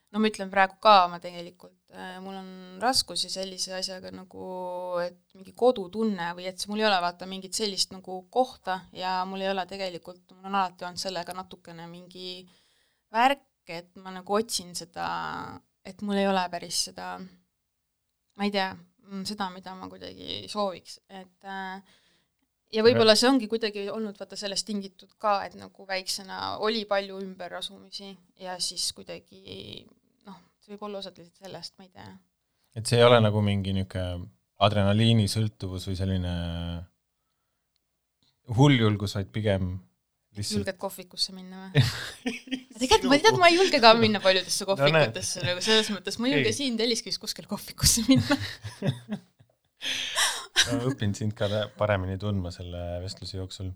[0.09, 2.49] no ma ütlen praegu ka, ma tegelikult äh,, mul on
[2.81, 4.45] raskusi sellise asjaga nagu,
[5.03, 9.43] et mingi kodutunne või et mul ei ole vaata mingit sellist nagu kohta ja mul
[9.43, 12.41] ei ole tegelikult, mul on alati olnud sellega natukene mingi
[13.13, 15.09] värk, et ma nagu otsin seda,
[15.85, 17.17] et mul ei ole päris seda,
[18.39, 18.71] ma ei tea,
[19.27, 21.81] seda, mida ma kuidagi sooviks, et äh,
[22.75, 27.19] ja võib-olla see ongi kuidagi olnud vaata sellest tingitud ka, et nagu väiksena oli palju
[27.23, 28.11] ümberasumisi
[28.43, 29.85] ja siis kuidagi
[30.27, 32.11] noh, see võib olla osaliselt sellest, ma ei tea.
[32.77, 36.31] et see ei ole nagu mingi niisugune adrenaliinisõltuvus või selline
[38.57, 39.77] hulljulgus, vaid pigem
[40.37, 41.83] lihtsalt julged kohvikusse minna või?
[42.79, 46.35] tegelikult ma tead, ma ei julge ka minna paljudesse kohvikutesse nagu selles mõttes, ma ei
[46.37, 46.57] julge Ei.
[46.59, 48.37] siin Telliskivis kuskil kohvikusse minna.
[50.69, 53.71] ma õpin sind ka paremini tundma selle vestluse jooksul.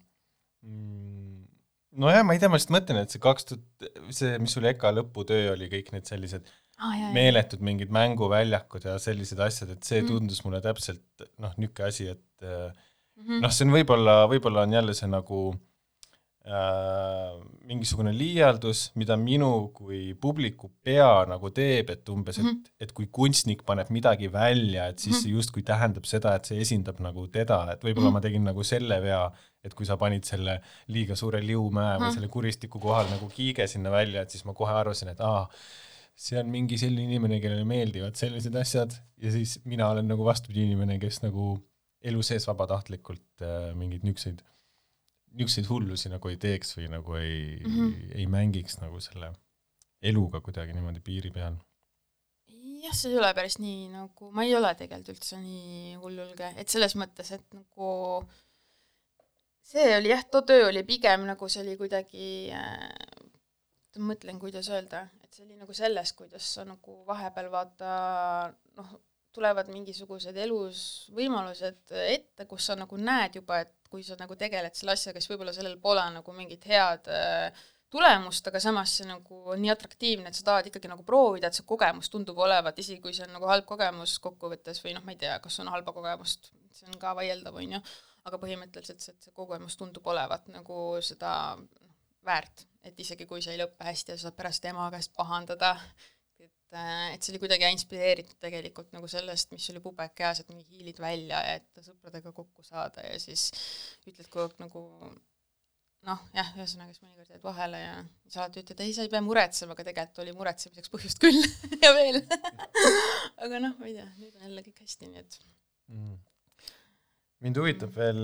[1.94, 4.94] nojah, ma ei tea, ma lihtsalt mõtlen, et see kaks tuhat, see, mis sul EKA
[5.00, 7.12] lõputöö oli, kõik need sellised ah, jah, jah.
[7.18, 10.10] meeletud mingid mänguväljakud ja sellised asjad, et see Mhm.
[10.14, 11.04] tundus mulle täpselt
[11.44, 12.72] noh, niisugune asi, et äh,
[13.20, 13.42] Mhm.
[13.44, 15.60] noh, see on võib-olla, võib-olla on jälle see nagu äh,
[16.44, 22.58] mingisugune liialdus, mida minu kui publiku pea nagu teeb, et umbes, et Mhm.
[22.84, 25.22] et kui kunstnik paneb midagi välja, et siis Mhm.
[25.24, 28.14] see justkui tähendab seda, et see esindab nagu teda, et võib-olla Mhm.
[28.14, 29.32] ma tegin nagu selle vea,
[29.64, 33.90] et kui sa panid selle liiga suure liumäe või selle kuristiku kohal nagu kiige sinna
[33.90, 35.48] välja, et siis ma kohe arvasin, et aa,
[36.16, 40.64] see on mingi selline inimene, kellele meeldivad sellised asjad ja siis mina olen nagu vastupidi
[40.66, 41.60] inimene, kes nagu
[42.04, 44.42] elu sees vabatahtlikult äh, mingeid niisuguseid,
[45.34, 47.76] niisuguseid hullusi nagu ei teeks või nagu ei mm.
[47.76, 48.16] -hmm.
[48.20, 49.34] ei mängiks nagu selle
[50.02, 51.58] eluga kuidagi niimoodi piiri peal.
[52.84, 56.70] jah, see ei ole päris nii nagu, ma ei ole tegelikult üldse nii hullulge, et
[56.70, 57.92] selles mõttes, et nagu
[59.64, 62.90] see oli jah, too töö oli pigem nagu see oli kuidagi äh,
[64.04, 67.94] mõtlen, kuidas öelda, et see oli nagu selles, kuidas sa nagu vahepeal vaata
[68.78, 68.94] noh,
[69.34, 70.80] tulevad mingisugused elus
[71.16, 75.32] võimalused ette, kus sa nagu näed juba, et kui sa nagu tegeled selle asjaga, siis
[75.34, 80.32] võib-olla sellel pole nagu mingit head äh, tulemust, aga samas see nagu on nii atraktiivne,
[80.32, 83.36] et sa tahad ikkagi nagu proovida, et see kogemus tundub olevat, isegi kui see on
[83.38, 86.98] nagu halb kogemus kokkuvõttes või noh, ma ei tea, kas on halba kogemust, see on
[87.02, 87.82] ka vaieldav, on ju,
[88.30, 91.94] aga põhimõtteliselt see, et see kogemus tundub olevat nagu seda noh,
[92.26, 95.76] väärt, et isegi kui see ei lõppe hästi ja sa saad pärast ema käest pahandada,
[96.74, 100.66] et, et see oli kuidagi inspireeritud tegelikult nagu sellest, mis oli pubek eas, et mingi
[100.70, 103.50] hiilid välja ja et sõpradega kokku saada ja siis
[104.08, 104.84] ütled kogu aeg nagu
[106.04, 109.24] noh, jah, ühesõnaga siis mõnikord jääd vahele ja siis alati ütled, ei, sa ei pea
[109.24, 111.40] muretsema, aga tegelikult oli muretsemiseks põhjust küll
[111.84, 112.22] ja veel.
[113.44, 115.42] aga noh, ma ei tea, nüüd on jälle kõik hästi, nii et
[115.92, 116.16] Mm.
[117.44, 118.20] mind huvitab veel,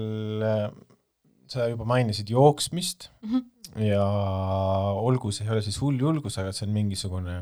[1.51, 3.83] sa juba mainisid jooksmist mm -hmm.
[3.83, 4.05] ja
[4.95, 7.35] olgu see ei ole siis hull julgus, aga see on mingisugune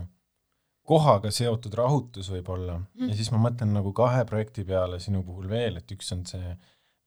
[0.88, 2.88] kohaga seotud rahutus võib-olla mm.
[2.96, 3.10] Mhm.
[3.12, 6.56] ja siis ma mõtlen nagu kahe projekti peale sinu puhul veel, et üks on see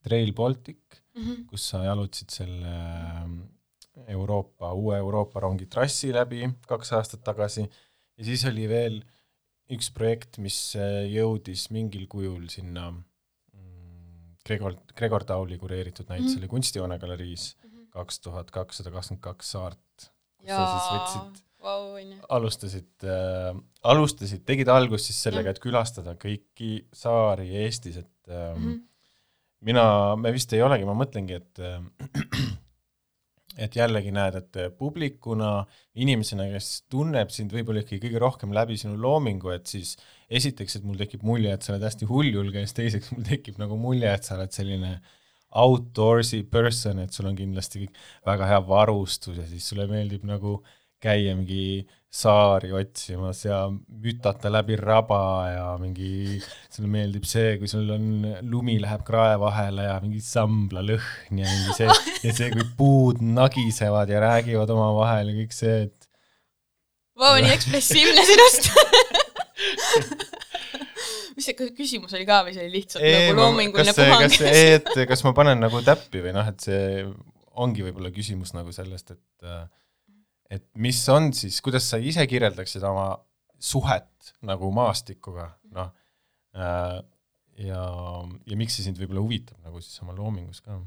[0.05, 0.81] Trail Baltic,
[1.17, 1.47] mm -hmm.
[1.51, 2.75] kus sa jalutasid selle
[4.09, 9.01] Euroopa, uue Euroopa rongi trassi läbi kaks aastat tagasi ja siis oli veel
[9.71, 10.57] üks projekt, mis
[11.13, 16.51] jõudis mingil kujul sinna mm, Gregor, Gregor Tauli kureeritud näitusele Mhm.
[16.51, 17.85] Kunstihoone galeriis Mhm.
[17.91, 22.21] kaks tuhat kakssada kakskümmend kaks saart, kus ja sa siis võtsid, onju.
[22.37, 28.65] alustasid äh,, alustasid, tegid algust siis sellega, et külastada kõiki saari Eestis, et äh, mm.
[28.65, 28.81] -hmm.
[29.71, 29.85] mina,
[30.17, 31.61] me vist ei olegi, ma mõtlengi, et
[33.65, 35.65] et jällegi näed, et publikuna,
[36.01, 39.97] inimesena, kes tunneb sind võib-olla ikkagi kõige rohkem läbi sinu loomingu, et siis
[40.31, 43.59] esiteks, et mul tekib mulje, et sa oled hästi hulljulge ja siis teiseks mul tekib
[43.61, 44.95] nagu mulje, et sa oled selline
[45.61, 47.89] outdoorsy person, et sul on kindlasti
[48.27, 50.61] väga hea varustus ja siis sulle meeldib nagu
[51.01, 53.61] käia mingi saari otsimas ja
[54.03, 56.41] mütata läbi raba ja mingi,
[56.75, 58.09] sulle meeldib see, kui sul on,
[58.51, 61.87] lumi läheb krae vahele ja mingi sambla lõhn ja mingi see,
[62.27, 66.11] ja see, kui puud nagisevad ja räägivad omavahel ja kõik see, et
[67.21, 68.71] vau, nii ekspressiivne sinust.
[71.37, 74.11] mis see kü- küsimus oli ka või see oli lihtsalt Ei, nagu loominguline kas see-
[74.11, 77.05] puhang kas, see- et kas ma panen nagu täppi või noh, et see
[77.61, 79.23] ongi võib-olla küsimus nagu sellest, et
[80.51, 83.13] et mis on siis, kuidas sa ise kirjeldaksid oma
[83.61, 85.93] suhet nagu maastikuga, noh,
[87.61, 87.83] ja,
[88.49, 90.79] ja miks see sind võib-olla huvitab nagu siis oma loomingus ka?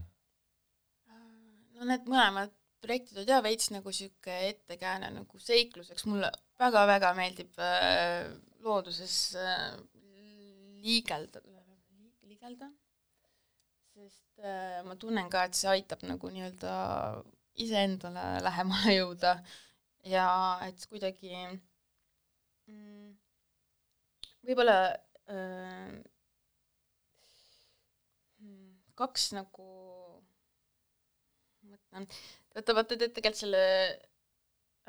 [1.78, 2.52] no need mõlemad
[2.84, 8.28] projektid on jah veits nagu sihuke ettekääne nagu seikluseks, mulle väga-väga meeldib äh,
[8.64, 9.70] looduses äh,
[10.84, 11.42] liigelda,
[12.28, 12.70] liigelda,
[13.96, 16.74] sest äh, ma tunnen ka, et see aitab nagu nii-öelda
[17.62, 19.36] iseendale lähemale jõuda.
[20.10, 20.28] Ja
[20.66, 21.32] et kuidagi
[22.68, 23.14] mm,
[24.44, 24.78] võib-olla
[25.32, 26.02] mm,
[29.00, 29.68] kaks nagu
[31.70, 32.08] mõtlen,
[32.54, 33.64] vaata, vaata te tegelikult selle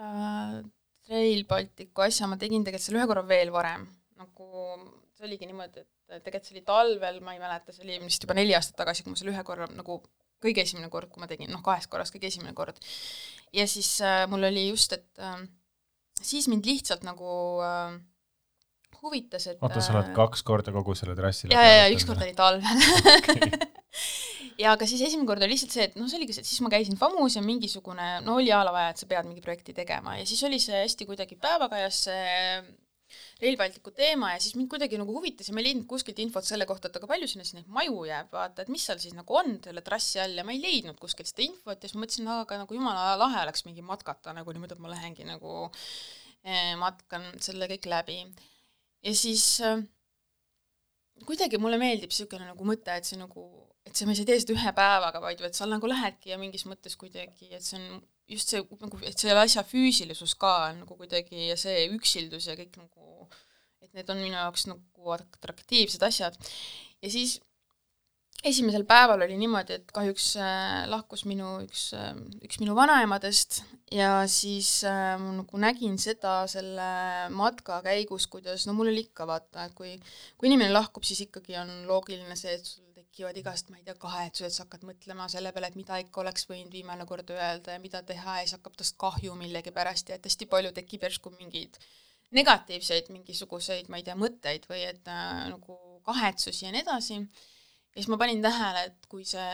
[0.02, 0.58] äh,
[1.06, 3.86] Trail Balticu asja ma tegin tegelikult selle ühe korra veel varem,
[4.18, 4.66] nagu
[5.14, 8.36] see oligi niimoodi, et tegelikult see oli talvel, ma ei mäleta, see oli vist juba
[8.36, 10.00] neli aastat tagasi, kui ma selle ühe korra nagu
[10.44, 12.80] kõige esimene kord, kui ma tegin, noh, kahest korrast kõige esimene kord.
[13.54, 15.46] ja siis äh, mul oli just, et äh,
[16.20, 17.96] siis mind lihtsalt nagu äh,
[19.02, 22.36] huvitas, et oota, sa oled kaks korda kogu selle trassi ja, ja, ja ükskord oli
[22.36, 22.84] talvel.
[24.58, 26.60] Ja aga siis esimene kord oli lihtsalt see, et noh, see oligi see, et siis
[26.62, 29.74] ma käisin FAMus ja mingisugune, no oli a la vaja, et sa pead mingi projekti
[29.74, 30.14] tegema.
[30.20, 32.28] Ja siis oli see hästi kuidagi päevakajas see
[33.42, 36.46] Rail Balticu teema ja siis mind kuidagi nagu huvitas ja ma ei leidnud kuskilt infot
[36.46, 39.16] selle kohta, et aga palju sinna siis neid maju jääb, vaata, et mis seal siis
[39.16, 42.04] nagu on selle trassi all ja ma ei leidnud kuskilt seda infot ja siis ma
[42.04, 45.56] mõtlesin, aga nagu jumala lahe oleks mingi matkata nagu niimoodi, et ma lähengi nagu
[46.44, 48.20] eh, matkan selle kõik läbi.
[49.04, 49.82] ja siis äh,
[51.26, 53.44] kuidagi mulle meeldib niisugune nagu mõte, et see nagu,
[53.86, 56.66] et see, ma ei tee seda ühe päevaga, vaid et sa nagu lähedki ja mingis
[56.70, 60.98] mõttes kuidagi, et see on just see nagu, et selle asja füüsilisus ka on nagu
[60.98, 63.28] kuidagi ja see üksildus ja kõik nagu,
[63.84, 66.38] et need on minu jaoks nagu atraktiivsed asjad.
[67.02, 67.40] ja siis
[68.44, 72.12] esimesel päeval oli niimoodi, et kahjuks äh, lahkus minu üks äh,,
[72.44, 73.62] üks minu vanaemadest
[73.94, 76.88] ja siis äh, ma nagu nägin seda selle
[77.32, 79.94] matka käigus, kuidas, no mul oli ikka vaata, et kui
[80.36, 82.83] kui inimene lahkub, siis ikkagi on loogiline see, et sul
[83.14, 86.48] tekivad igast, ma ei tea, kahetsused, sa hakkad mõtlema selle peale, et mida ikka oleks
[86.50, 90.26] võinud viimane kord öelda ja mida teha ja siis hakkab tast kahju millegipärast ja et
[90.26, 91.78] hästi palju tekib järsku mingeid
[92.34, 97.20] negatiivseid mingisuguseid, ma ei tea, mõtteid või et äh, nagu kahetsusi ja nii edasi.
[97.22, 99.48] ja siis ma panin tähele, et kui see,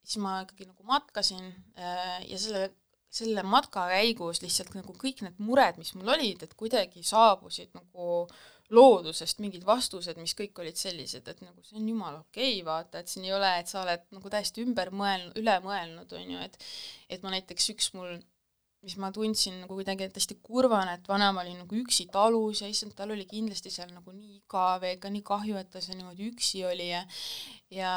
[0.00, 2.70] siis ma ikkagi nagu matkasin äh, ja selle
[3.08, 8.26] selle matka käigus lihtsalt nagu kõik need mured, mis mul olid, et kuidagi saabusid nagu
[8.74, 13.00] loodusest mingid vastused, mis kõik olid sellised, et nagu see on jumala okei okay,, vaata,
[13.00, 16.42] et siin ei ole, et sa oled nagu täiesti ümber mõelnud, üle mõelnud, on ju,
[16.44, 16.58] et
[17.08, 18.18] et ma näiteks üks mul
[18.84, 22.94] mis ma tundsin nagu kuidagi hästi kurvana, et vanaema oli nagu üksi talus ja issand,
[22.98, 26.28] tal oli kindlasti seal nagu nii igav ja ikka nii kahju, et ta seal niimoodi
[26.30, 27.00] üksi oli ja
[27.74, 27.90] ja,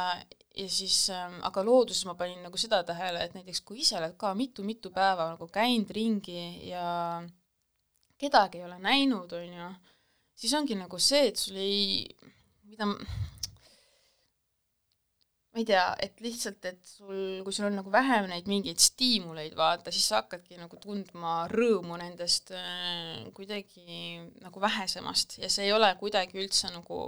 [0.58, 4.18] ja siis ähm,, aga looduses ma panin nagu seda tähele, et näiteks kui ise oled
[4.18, 7.22] ka mitu-mitu päeva nagu käinud ringi ja
[8.18, 9.70] kedagi ei ole näinud, on ju,
[10.42, 12.08] siis ongi nagu see, et sul ei,
[12.70, 12.90] mida
[15.52, 19.52] ma ei tea, et lihtsalt, et sul, kui sul on nagu vähem neid mingeid stiimuleid,
[19.60, 25.36] vaata, siis sa hakkadki nagu tundma rõõmu nendest äh, kuidagi nagu vähesemast.
[25.44, 27.02] Ja see ei ole kuidagi üldse nagu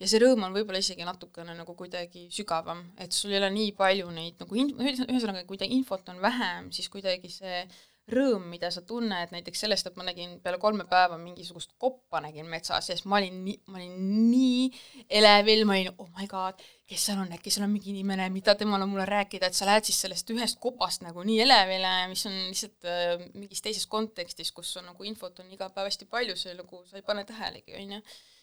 [0.00, 3.76] ja see rõõm on võib-olla isegi natukene nagu kuidagi sügavam, et sul ei ole nii
[3.76, 7.66] palju neid nagu in-, ühesõnaga, kui ta infot on vähem, siis kuidagi see
[8.10, 12.48] rõõm, mida sa tunned näiteks sellest, et ma nägin peale kolme päeva mingisugust koppa nägin
[12.50, 16.58] metsas ja siis ma olin nii, ma olin nii elevil, ma olin oh my god,
[16.90, 19.68] kes seal on, äkki seal on mingi inimene, mida temal on mulle rääkida, et sa
[19.70, 24.50] lähed siis sellest ühest kopast nagu nii elevile, mis on lihtsalt äh, mingis teises kontekstis,
[24.56, 27.78] kus on nagu infot on iga päev hästi palju, see nagu sa ei pane tähelegi,
[27.78, 28.02] onju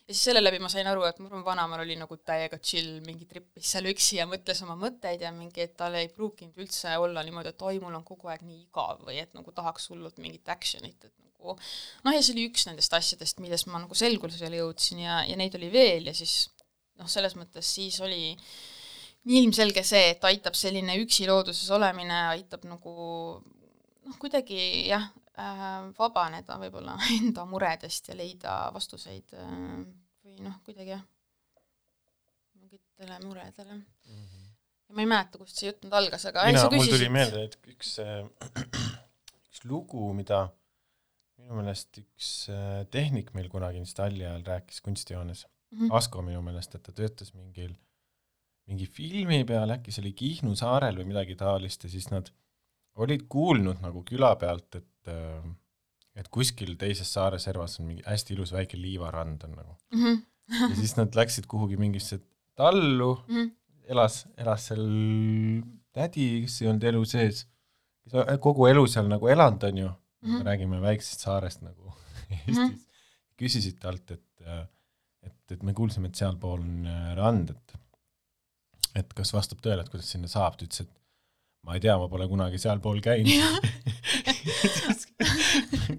[0.10, 3.28] ja siis selle läbi ma sain aru, et arvan, vanaemal oli nagu täiega chill, mingi
[3.30, 7.22] trippis seal üksi ja mõtles oma mõtteid ja mingi, et tal ei pruukinud üldse olla
[7.26, 10.50] niimoodi, et oi, mul on kogu aeg nii igav või et nagu tahaks hullult mingit
[10.50, 15.06] action'it, et nagu noh, ja see oli üks nendest asjadest, millest ma nagu selgusele jõudsin
[15.06, 16.50] ja, ja neid oli veel ja siis
[16.98, 18.34] noh, selles mõttes siis oli
[19.30, 22.98] nii ilmselge see, et aitab selline üksi looduses olemine, aitab nagu
[24.10, 25.06] noh, kuidagi jah
[25.98, 29.56] vabaneda võib-olla enda muredest ja leida vastuseid äh,
[30.26, 31.04] või noh, kuidagi jah,
[32.60, 33.84] mingitele muredele mm.
[34.14, 34.48] -hmm.
[34.90, 37.46] ja ma ei mäleta, kust see jutt nüüd algas, aga mina, mul tuli küsisid meelde,
[37.50, 37.96] et üks,
[39.50, 40.48] üks lugu, mida
[41.40, 45.92] minu meelest üks äh, tehnik meil kunagi installi ajal rääkis kunstijoones Mhm.
[45.94, 47.76] Asko minu meelest, et ta töötas mingil,
[48.70, 52.32] mingi filmi peal, äkki see oli Kihnu saarel või midagi taolist ja siis nad
[52.96, 55.44] olid kuulnud nagu küla pealt, et äh,
[56.16, 59.76] et kuskil teises saare servas on mingi hästi ilus väike liivarand on nagu.
[59.94, 60.18] Mhm.
[60.70, 62.20] ja siis nad läksid kuhugi mingisse
[62.56, 63.52] tallu, Mhm.
[63.88, 64.82] elas, elas seal
[65.94, 67.46] tädi, kes ei olnud elu sees,
[68.42, 69.90] kogu elu seal nagu elanud, on ju,
[70.22, 70.42] Mhm.
[70.44, 71.94] räägime väiksest saarest nagu
[72.48, 72.88] Eestis,
[73.40, 74.26] küsisid talt, et
[75.24, 77.76] et, et me kuulsime, et sealpool on äh, rand, et
[78.96, 80.90] et kas vastab tõele, et kuidas sinna saab, ta ütles, et
[81.68, 83.30] ma ei tea, ma pole kunagi sealpool käinud.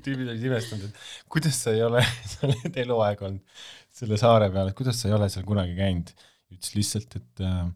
[0.05, 3.61] tüübid olid imestanud, et kuidas sa ei ole, sa oled eluaeg olnud
[4.01, 6.14] selle saare peal, et kuidas sa ei ole seal kunagi käinud.
[6.51, 7.68] ütles lihtsalt, et äh,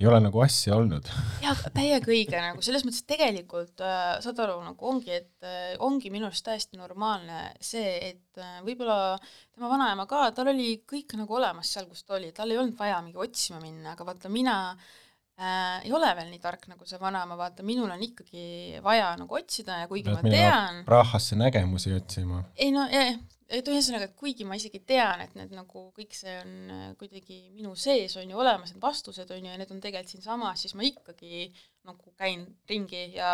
[0.00, 1.10] ei ole nagu asja olnud.
[1.44, 5.76] jaa, täiega õige nagu selles mõttes, et tegelikult äh, saad aru, nagu ongi, et äh,
[5.84, 11.14] ongi minu arust täiesti normaalne see, et äh, võib-olla tema vanaema ka, tal oli kõik
[11.20, 14.32] nagu olemas seal, kus ta oli, tal ei olnud vaja mingi otsima minna, aga vaata
[14.32, 14.90] mina äh,
[15.40, 19.82] ei ole veel nii tark nagu see vanaema, vaata minul on ikkagi vaja nagu otsida
[19.82, 22.42] ja kuigi ma tean, Prahasse nägemusi otsima.
[22.60, 23.16] ei no jah,
[23.50, 27.40] et ühesõnaga, et kuigi ma isegi tean, et need nagu kõik see on äh, kuidagi
[27.56, 30.76] minu sees on ju olemas, need vastused on ju ja need on tegelikult siinsamas, siis
[30.78, 31.48] ma ikkagi
[31.88, 33.32] nagu käin ringi ja,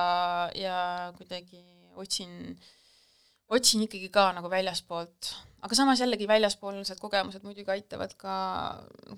[0.56, 0.78] ja
[1.18, 1.60] kuidagi
[1.96, 2.56] otsin,
[3.52, 5.34] otsin ikkagi ka nagu väljaspoolt
[5.66, 8.34] aga samas jällegi väljaspoolsed kogemused muidugi aitavad ka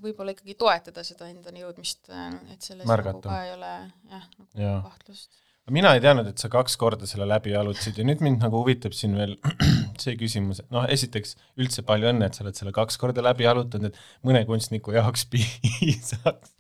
[0.01, 2.09] võib-olla ikkagi toetada seda endani jõudmist,
[2.53, 3.18] et selles Märgata.
[3.18, 3.74] nagu ka ei ole
[4.14, 4.79] jah, nagu Jaa.
[4.87, 5.43] kahtlust.
[5.74, 8.97] mina ei teadnud, et sa kaks korda selle läbi jalutasid ja nüüd mind nagu huvitab
[8.97, 9.35] siin veel
[10.03, 13.45] see küsimus, et noh, esiteks üldse palju õnne, et sa oled selle kaks korda läbi
[13.45, 16.55] jalutanud, et mõne kunstniku jaoks piisaks,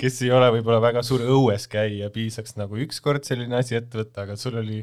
[0.00, 4.24] kes ei ole võib-olla väga suur õues käija, piisaks nagu ükskord selline asi ette võtta,
[4.24, 4.80] aga sul oli,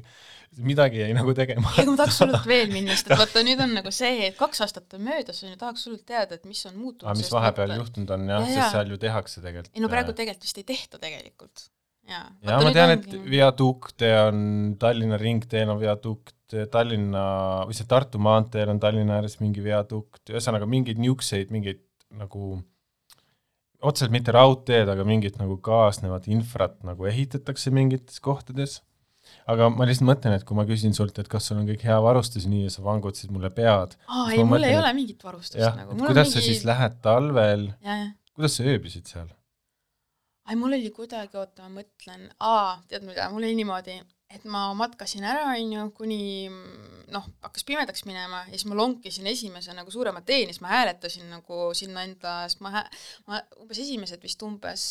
[0.61, 1.71] midagi jäi nagu tegema.
[1.81, 4.63] ega ma tahaks hullult veel minna, sest et vaata, nüüd on nagu see, et kaks
[4.65, 7.07] aastat on möödas, on ju, tahaks hullult teada, et mis on muutunud.
[7.09, 9.73] aga mis vahepeal juhtunud on jah ja,, sest seal ju tehakse tegelikult.
[9.77, 11.65] ei no praegu tegelikult vist ei tehta tegelikult.
[12.09, 12.25] jaa.
[12.43, 14.43] ja ma tean, et viadukte on
[14.81, 16.37] Tallinna ringteel on viadukt,
[16.71, 17.23] Tallinna
[17.65, 21.81] või see Tartu maanteel on Tallinna ääres mingi viadukt, ühesõnaga mingeid niisuguseid, mingeid
[22.13, 22.59] nagu
[23.83, 28.79] otseselt mitte raudteed, aga mingit nagu kaasnevat infrat nagu ehitatakse mingites kohtades.
[29.51, 31.99] Aga ma lihtsalt mõtlen, et kui ma küsin sult, et kas sul on kõik hea
[32.03, 33.97] varustus, nii ja sa vangutasid mulle pead.
[34.07, 35.97] aa, ei, mul ei ole mingit varustust jah, nagu.
[35.99, 36.39] kuidas mingi...
[36.39, 37.69] sa siis lähed talvel,
[38.33, 39.31] kuidas sa ööbisid seal?
[40.47, 43.99] ai, mul oli kuidagi, oota, ma mõtlen, aa, tead mida, mul oli niimoodi,
[44.33, 46.49] et ma matkasin ära, onju, kuni
[47.13, 51.29] noh, hakkas pimedaks minema ja siis ma lonkisin esimese nagu suurema teeni, siis ma hääletasin
[51.31, 52.87] nagu sinna enda, sest ma hää-,
[53.29, 54.85] ma umbes esimesed vist umbes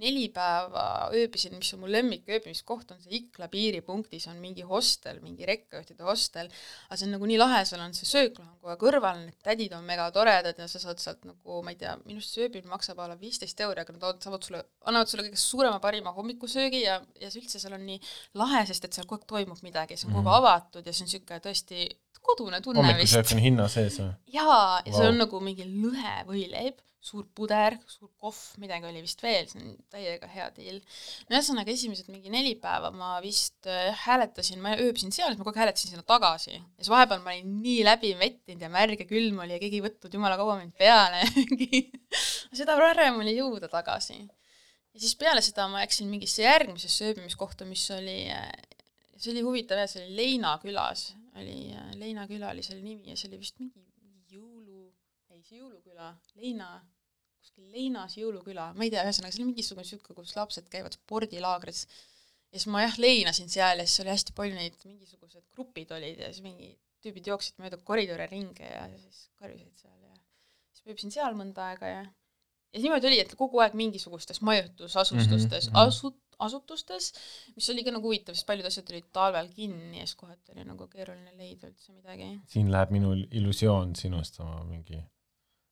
[0.00, 0.82] neli päeva
[1.16, 6.04] ööbisin, mis on mu lemmik ööbimiskoht, on see Ikla piiripunktis on mingi hostel, mingi rekkajuhtide
[6.04, 6.50] hostel,
[6.88, 9.72] aga see on nagu nii lahe, seal on see söökla on kohe kõrval, need tädid
[9.76, 12.72] on mega toredad ja sa saad sealt nagu, ma ei tea, minu arust see ööbimine
[12.72, 16.12] maksab a la viisteist euri, aga nad tood- saavad sulle, annavad sulle kõige suurema parima
[16.16, 18.00] hommikusöögi ja, ja see üldse seal on nii
[18.40, 21.06] lahe, sest et seal kogu aeg toimub midagi, see on kogu aeg avatud ja see
[21.06, 21.86] on niisugune tõesti
[22.26, 24.10] kodune tunne vist hommikusöök on hinna sees või?
[24.34, 25.12] jaa, ja seal Vau.
[25.14, 30.26] on nagu mingi lõhevõileib, suur puder, suur kohv, midagi oli vist veel, see on täiega
[30.30, 30.80] hea deal.
[31.28, 35.46] no ühesõnaga, esimesed mingi neli päeva ma vist äh, hääletasin, ma ööbisin seal, siis ma
[35.46, 36.56] kogu aeg hääletasin sinna tagasi.
[36.56, 39.80] ja siis vahepeal ma olin nii läbi vettinud ja märg ja külm oli ja keegi
[39.80, 41.22] ei võtnud jumala kaua mind peale
[42.58, 44.18] seda varem oli jõuda tagasi.
[44.18, 48.18] ja siis peale seda ma läksin mingisse järgmisesse ööbimiskohta, mis oli,
[49.16, 51.58] see oli huvitav jah, see oli Leina külas, oli,
[52.00, 53.86] Leina küla oli selle nimi ja see oli vist mingi
[54.32, 54.90] jõulu,
[55.34, 56.70] ei see jõuluküla, Leina,
[57.46, 61.86] kuskil Leinas jõuluküla, ma ei tea, ühesõnaga see oli mingisugune niisugune, kus lapsed käivad spordilaagris.
[62.50, 66.20] ja siis ma jah, leinasin seal ja siis oli hästi palju neid, mingisugused grupid olid
[66.22, 66.74] ja siis mingi
[67.04, 70.14] tüübid jooksid mööda koridore ringi ja siis karjusid seal ja
[70.74, 72.04] siis ööbisin seal mõnda aega ja
[72.76, 75.82] ja niimoodi oli, et kogu aeg mingisugustes majutusasustustes mm, mhm.
[75.86, 77.12] asu-, asutustes,
[77.56, 80.66] mis oli ka nagu huvitav, sest paljud asjad olid talvel kinni ja siis kohati oli
[80.68, 82.32] nagu keeruline leida üldse midagi.
[82.52, 85.00] siin läheb minu illusioon sinust oma mingi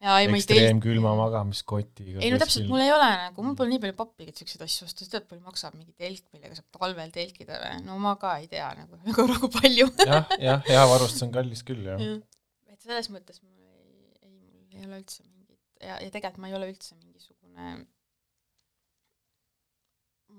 [0.04, 2.20] ekstreemkülma magamiskotiga.
[2.20, 4.88] ei no täpselt, mul ei ole nagu, mul pole nii palju pappi, et siukseid asju
[4.88, 8.36] osta, sa tead, palju maksab mingi telk, millega saab talvel telkida või, no ma ka
[8.42, 9.88] ei tea nagu väga, väga palju.
[10.04, 12.04] jah, jah, hea varustus on kallis küll, jah.
[12.70, 16.52] et selles mõttes mul ei, ei, mul ei ole üldse mingit ja, ja tegelikult ma
[16.52, 17.74] ei ole üldse mingisugune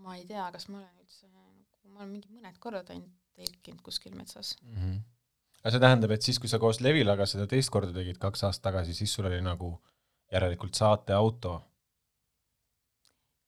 [0.06, 1.52] ma ei tea, kas ma olen üldse nagu,
[1.90, 4.56] ma olen mingi mõned korrad ainult telkinud kuskil metsas.
[4.62, 4.78] mm.
[4.78, 5.04] -hmm.
[5.66, 8.68] Aga see tähendab, et siis, kui sa koos Levilaga seda teist korda tegid kaks aastat
[8.70, 9.72] tagasi, siis sul oli nagu
[10.32, 11.62] järelikult saateauto.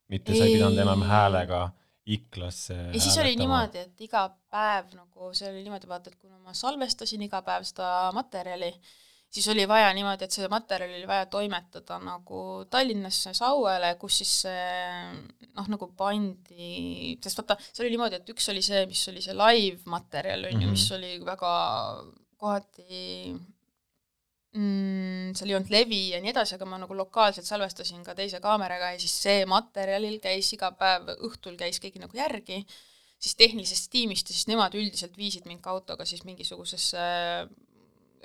[0.10, 1.10] mitte sa ei pidanud enam Ei.
[1.10, 1.60] häälega
[2.08, 6.40] Iklasse ja siis oli niimoodi, et iga päev nagu see oli niimoodi, vaata, et kuna
[6.40, 8.72] ma salvestasin iga päev seda materjali,
[9.34, 14.34] siis oli vaja niimoodi, et see materjal oli vaja toimetada nagu Tallinnasse Sauele, kus siis
[15.58, 19.36] noh, nagu pandi, sest vaata, see oli niimoodi, et üks oli see, mis oli see
[19.38, 20.74] live materjal, on ju, Mhm.
[20.78, 21.52] mis oli väga
[22.38, 23.36] kohati
[24.58, 28.40] mm, seal ei olnud levi ja nii edasi, aga ma nagu lokaalselt salvestasin ka teise
[28.44, 32.62] kaameraga ja siis see materjalil käis iga päev, õhtul käis keegi nagu järgi,
[33.20, 36.98] siis tehnilisest tiimist ja siis nemad üldiselt viisid mind ka autoga siis mingisugusesse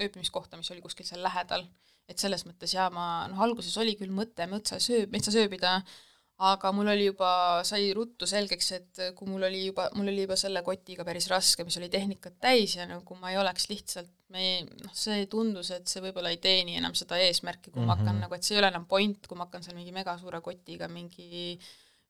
[0.01, 1.67] ööbimiskohta, mis oli kuskil seal lähedal.
[2.09, 5.77] et selles mõttes jaa, ma noh, alguses oli küll mõte metsa sööb, metsas ööbida,
[6.43, 10.37] aga mul oli juba, sai ruttu selgeks, et kui mul oli juba, mul oli juba
[10.37, 14.43] selle kotiga päris raske, mis oli tehnikat täis ja nagu ma ei oleks lihtsalt, me
[14.43, 17.87] ei, noh, see tundus, et see võib-olla ei teeni enam seda eesmärki, kui mm -hmm.
[17.87, 18.21] ma hakkan Mhm.
[18.27, 21.59] nagu, et see ei ole enam point, kui ma hakkan seal mingi megasuure kotiga mingi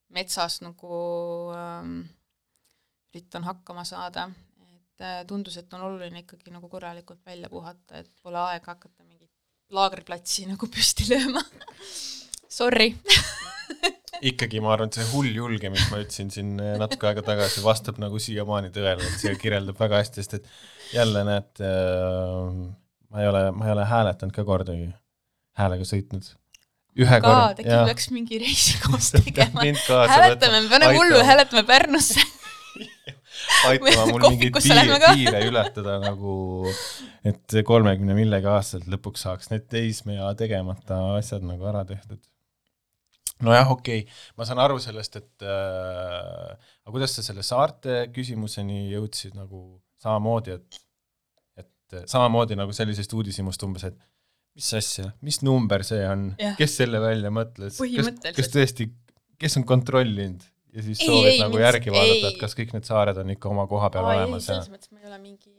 [0.09, 2.01] metsas nagu ähm,
[3.13, 4.29] üritan hakkama saada.
[5.03, 9.31] Äh, tundus, et on oluline ikkagi nagu korralikult välja puhata, et pole aega hakata mingit
[9.73, 11.43] laagriplatsi nagu püsti lööma
[12.53, 12.91] Sorry
[14.29, 17.63] ikkagi ma arvan, et see hull julge, mis ma ütlesin siin eh, natuke aega tagasi,
[17.65, 22.61] vastab nagu siiamaani tõele, et see kirjeldab väga hästi, sest et jälle näed äh,,
[23.13, 24.87] ma ei ole, ma ei ole hääletanud ka kordagi,
[25.59, 26.29] häälega sõitnud.
[26.99, 27.49] ühe ka, korra.
[27.57, 29.65] äkki peaks mingi reisi koos tegema.
[30.13, 32.23] hääletame, me paneme hullu, hääletame Pärnusse
[33.69, 36.35] aitama mul mingeid piire, piire ületada nagu,
[37.27, 42.21] et kolmekümne millega aastaselt lõpuks saaks need teisme ja tegemata asjad nagu ära tehtud.
[43.43, 44.05] nojah, okei.
[44.05, 49.81] Okay., ma saan aru sellest, et äh, aga kuidas sa selle saarte küsimuseni jõudsid nagu
[50.03, 50.81] samamoodi, et
[51.63, 53.99] et samamoodi nagu sellisest uudishimust umbes, et
[54.57, 56.31] mis asja, mis number see on?
[56.57, 58.89] Kes selle välja mõtles, kas, kas tõesti,
[59.41, 62.31] kes on kontrollinud ja siis Ei, soovid ei, nagu mind- järgi vaadata, ei.
[62.33, 64.71] et kas kõik need saared on ikka oma koha peal Aa, ei, olemas ja selles
[64.73, 65.53] mõttes ma ei ole mingi,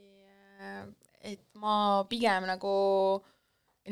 [1.34, 1.76] et ma
[2.10, 2.72] pigem nagu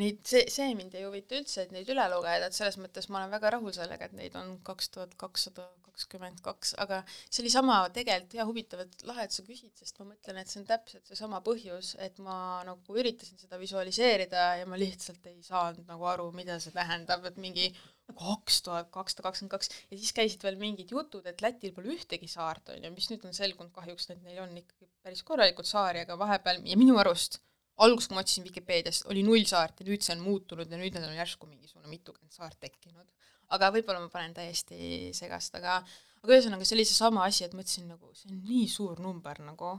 [0.01, 3.21] neid, see, see mind ei huvita üldse, et neid üle lugeda, et selles mõttes ma
[3.21, 7.51] olen väga rahul sellega, et neid on kaks tuhat kakssada kakskümmend kaks, aga see oli
[7.53, 10.67] sama tegelikult hea huvitav, et lahe, et sa küsid, sest ma mõtlen, et see on
[10.71, 16.09] täpselt seesama põhjus, et ma nagu üritasin seda visualiseerida ja ma lihtsalt ei saanud nagu
[16.09, 17.69] aru, mida see tähendab, et mingi
[18.13, 22.29] kaks tuhat kakssada kakskümmend kaks ja siis käisid veel mingid jutud, et Lätil pole ühtegi
[22.29, 26.03] saart, on ju, mis nüüd on selgunud kahjuks, et neil on ikkagi päris korralikult saari,
[26.05, 27.41] aga vahepeal ja minu arust
[27.83, 30.97] alguses, kui ma otsisin Vikipeediast, oli null saart ja nüüd see on muutunud ja nüüd
[30.97, 33.07] need on järsku mingisugune mitukümmend saart tekkinud.
[33.53, 35.81] aga võib-olla ma panen täiesti segast, aga
[36.23, 39.75] aga ühesõnaga see oli seesama asi, et mõtlesin nagu see on nii suur number nagu,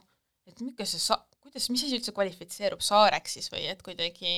[0.50, 4.34] et miks see sa-, kuidas, mis asi üldse kvalifitseerub saareks siis või et kuidagi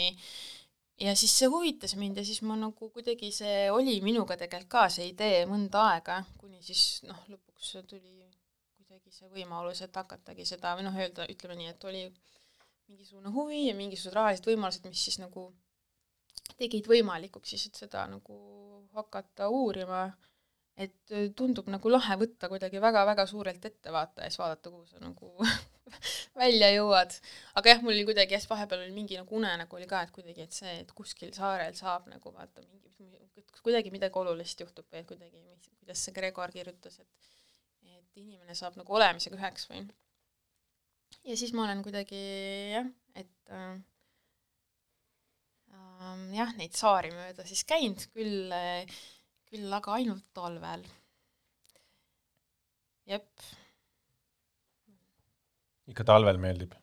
[0.99, 4.85] ja siis see huvitas mind ja siis ma nagu kuidagi see oli minuga tegelikult ka
[4.97, 8.29] see idee mõnda aega, kuni siis noh, lõpuks tuli
[8.77, 12.05] kuidagi see võimalus, et hakatagi seda või noh, öelda, ütleme nii, et oli
[12.87, 15.49] mingisugune huvi ja mingisugused rahalised võimalused, mis siis nagu
[16.59, 18.37] tegid võimalikuks siis, et seda nagu
[18.95, 20.05] hakata uurima,
[20.79, 25.01] et tundub nagu lahe võtta kuidagi väga-väga suurelt ette vaata ja siis vaadata, kuhu sa
[25.03, 25.33] nagu
[26.41, 27.15] välja jõuad.
[27.59, 30.47] aga jah, mul oli kuidagi jah, vahepeal oli mingi nagu unenägu oli ka, et kuidagi,
[30.47, 35.09] et see, et kuskil saarel saab nagu vaata mingi, kuidagi midagi olulist juhtub või et
[35.09, 35.43] kuidagi,
[35.81, 37.31] kuidas see Gregor kirjutas, et
[37.95, 39.83] et inimene saab nagu olemisega üheks või.
[41.25, 42.21] ja siis ma olen kuidagi
[42.75, 43.75] jah, et äh,
[46.35, 48.53] jah, neid saari mööda siis käinud, küll
[49.49, 50.83] küll aga ainult talvel.
[53.05, 53.45] jep
[55.91, 56.73] ikka talvel meeldib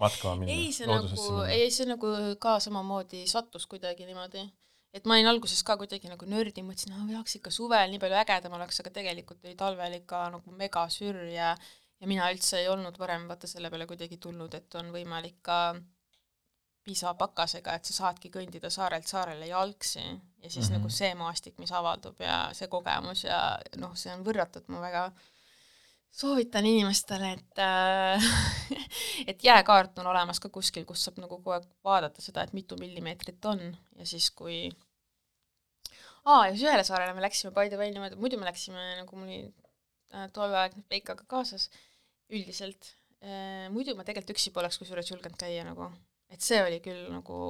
[0.00, 4.42] matkama minna ei, see nagu, ei see nagu ka samamoodi sattus kuidagi niimoodi,
[4.92, 8.18] et ma olin alguses ka kuidagi nagu nördi, mõtlesin, et tahaks ikka suvel nii palju
[8.24, 11.54] ägedam oleks, aga tegelikult oli talvel ikka nagu megasürr ja
[12.02, 15.58] ja mina üldse ei olnud varem vaata selle peale kuidagi tulnud, et on võimalik ka
[16.82, 20.66] piisava pakasega, et sa saadki kõndida saarelt saarele jalgsi ja siis mm Mhm.
[20.66, 20.78] -hmm.
[20.78, 25.12] nagu see maastik, mis avaldub ja see kogemus ja noh, see on võrratult, ma väga
[26.12, 28.30] soovitan inimestele, et äh,
[29.30, 32.76] et jääkaart on olemas ka kuskil, kus saab nagu kogu aeg vaadata seda, et mitu
[32.80, 34.66] millimeetrit on ja siis, kui
[36.24, 39.18] aa, ja siis ühele saarele me läksime by the way niimoodi, muidu me läksime nagu
[39.18, 39.40] mul oli
[40.12, 41.70] äh, tol ajal Veikaga kaasas
[42.32, 42.92] üldiselt
[43.24, 45.88] äh,, muidu ma tegelikult üksi poleks kusjuures julgenud käia nagu,
[46.32, 47.40] et see oli küll nagu,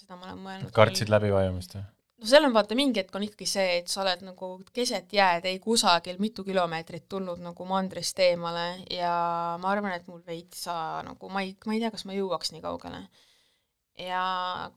[0.00, 0.76] seda ma olen mõelnud.
[0.76, 1.88] kartsid läbivajumist või?
[2.20, 5.46] No seal on vaata mingi hetk on ikkagi see, et sa oled nagu keset jääd,
[5.48, 9.14] ei kusagil mitu kilomeetrit tulnud nagu mandrist eemale ja
[9.62, 10.74] ma arvan, et mul veits sa
[11.06, 13.04] nagu, ma ei, ma ei tea, kas ma jõuaks nii kaugele.
[14.00, 14.24] ja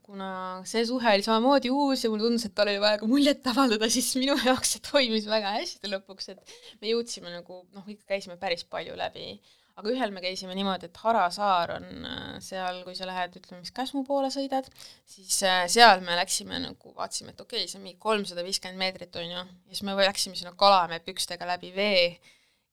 [0.04, 0.28] kuna
[0.68, 3.88] see suhe oli samamoodi uus ja mulle tundus, et tal oli vaja ka muljet avaldada,
[3.92, 8.36] siis minu jaoks see toimis väga hästi lõpuks, et me jõudsime nagu noh, ikka käisime
[8.40, 9.38] päris palju läbi
[9.80, 13.62] aga ühel me käisime niimoodi, et Hara saar on äh, seal, kui sa lähed, ütleme,
[13.64, 14.68] mis Käsmu poole sõidad,
[15.10, 18.80] siis äh, seal me läksime nagu, vaatasime, et okei okay,, see on mingi kolmsada viiskümmend
[18.80, 22.06] meetrit, on ju, ja siis me läksime sinna Kalamäe pükstega läbi vee.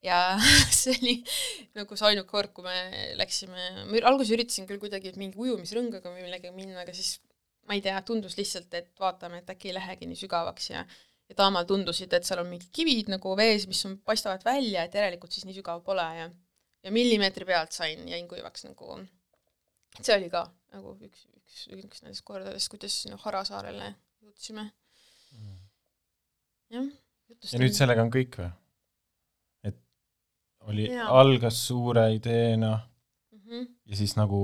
[0.01, 0.17] Ja
[0.73, 1.11] see oli
[1.77, 6.25] nagu see ainuke kord, kui me läksime, ma alguses üritasin küll kuidagi mingi ujumisrõngaga või
[6.25, 7.19] millegagi minna, aga siis
[7.69, 10.71] ma ei tea, tundus lihtsalt, et vaatame, et äkki ei lähegi nii sügavaks.
[10.73, 10.85] Ja
[11.31, 14.97] ja Taamal tundusid, et seal on mingid kivid nagu vees, mis on, paistavad välja, et
[14.97, 16.03] järelikult siis nii sügav pole.
[16.17, 16.25] Ja
[16.83, 18.97] ja millimeetri pealt sain, jäin kuivaks nagu,
[19.99, 24.69] see oli ka nagu üks, üks, üks nendest kordadest, kuidas sinna Hara saarele jõudsime.
[26.71, 26.89] jah.
[27.51, 28.49] ja nüüd sellega on kõik või?
[29.69, 29.77] et
[30.71, 33.39] oli, algas suure ideena mm.
[33.39, 33.69] -hmm.
[33.85, 34.43] ja siis nagu,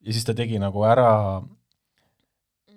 [0.00, 1.42] ja siis ta tegi nagu ära,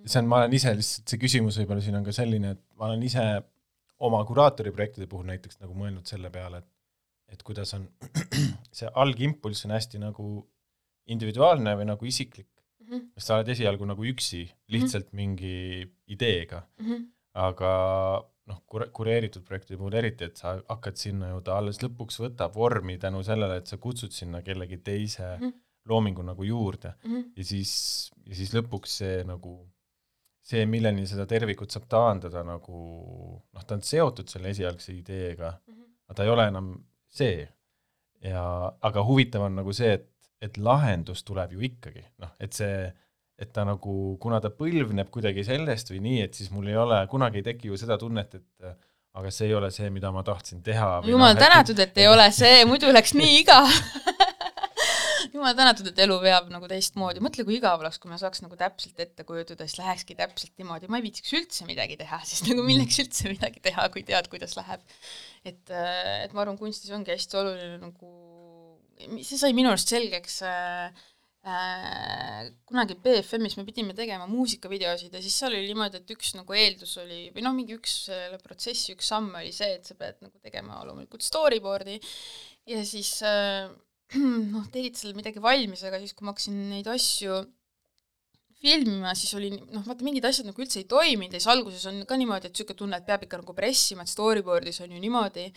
[0.05, 2.89] see on, ma olen ise lihtsalt, see küsimus võib-olla siin on ka selline, et ma
[2.89, 3.25] olen ise
[3.99, 6.78] oma kuraatori projektide puhul näiteks nagu mõelnud selle peale, et
[7.31, 7.87] et kuidas on
[8.77, 10.29] see algimpulss on hästi nagu
[11.07, 12.47] individuaalne või nagu isiklik,
[12.89, 13.21] Mm -hmm.
[13.21, 17.03] sa oled esialgu nagu üksi lihtsalt mingi ideega, Mm -hmm.
[17.33, 17.71] aga
[18.47, 22.55] noh, kure-, kureeritud projektide puhul eriti, et sa hakkad sinna ju, ta alles lõpuks võtab
[22.55, 25.49] vormi tänu sellele, et sa kutsud sinna kellegi teise Mhm.
[25.85, 27.31] loomingu nagu juurde Mm -hmm.
[27.35, 29.69] ja siis, ja siis lõpuks see nagu,
[30.41, 35.81] see, milleni seda tervikut saab taandada nagu noh, ta on seotud selle esialgse ideega, Mhm.
[36.07, 37.47] aga ta ei ole enam see.
[38.23, 38.43] ja
[38.83, 40.09] aga huvitav on nagu see, et,
[40.43, 42.89] et lahendus tuleb ju ikkagi, noh, et see,
[43.39, 46.99] et ta nagu, kuna ta põlvneb kuidagi sellest või nii, et siis mul ei ole,
[47.11, 48.73] kunagi ei teki ju seda tunnet, et
[49.19, 50.89] aga see ei ole see, mida ma tahtsin teha.
[51.07, 53.71] jumal no, tänatud, et ei ole see, muidu oleks nii igav
[55.33, 58.57] jumal tänatud, et elu veab nagu teistmoodi, mõtle, kui igav oleks, kui ma saaks nagu
[58.59, 62.65] täpselt ette kujutada, siis lähekski täpselt niimoodi, ma ei viitsiks üldse midagi teha, siis nagu
[62.65, 64.83] milleks üldse midagi teha, kui tead, kuidas läheb.
[65.43, 68.11] et, et ma arvan, kunstis ongi hästi oluline nagu,
[69.21, 71.07] see sai minu arust selgeks äh,
[71.39, 76.55] Äh, kunagi BFM-is me pidime tegema muusikavideosid ja siis seal oli niimoodi, et üks nagu
[76.57, 80.19] eeldus oli, või noh, mingi üks selle protsessi üks samm oli see, et sa pead
[80.25, 81.95] nagu tegema loomulikult storyboard'i.
[82.67, 83.71] Ja siis äh,
[84.53, 87.43] noh, tegid seal midagi valmis, aga siis, kui ma hakkasin neid asju
[88.59, 91.35] filmima, siis oli noh, vaata mingid asjad nagu üldse ei toiminud.
[91.35, 94.11] Ja siis alguses on ka niimoodi, et niisugune tunne, et peab ikka nagu pressima, et
[94.11, 95.49] storyboard'is on ju niimoodi.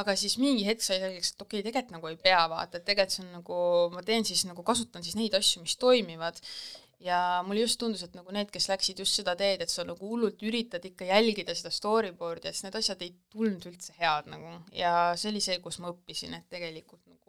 [0.00, 2.86] Aga siis mingi hetk sai selgeks, et okei okay,, tegelikult nagu ei pea vaata, et
[2.88, 3.58] tegelikult see on nagu,
[3.92, 6.40] ma teen siis nagu, kasutan siis neid asju, mis toimivad.
[7.02, 10.06] Ja mulle just tundus, et nagu need, kes läksid just seda teed, et sa nagu
[10.06, 14.54] hullult üritad ikka jälgida seda storyboard'i, et siis need asjad ei tulnud üldse head nagu.
[14.74, 17.21] Ja see oli see, kus ma õppisin, et tegelikult nagu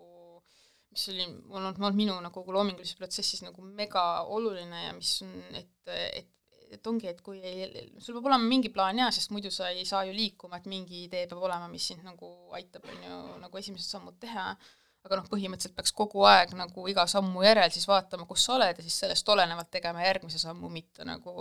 [0.93, 4.03] mis oli olnud, olnud minu nagu loomingulises protsessis nagu mega
[4.35, 6.29] oluline ja mis on, et, et
[6.73, 7.67] et ongi, et kui ei,
[8.01, 11.03] sul peab olema mingi plaan ja, sest muidu sa ei saa ju liikuma, et mingi
[11.07, 14.47] idee peab olema, mis sind nagu aitab, on ju, nagu esimesed sammud teha,
[15.03, 18.79] aga noh, põhimõtteliselt peaks kogu aeg nagu iga sammu järel siis vaatama, kus sa oled
[18.79, 21.35] ja siis sellest olenevalt tegema järgmise sammu, mitte nagu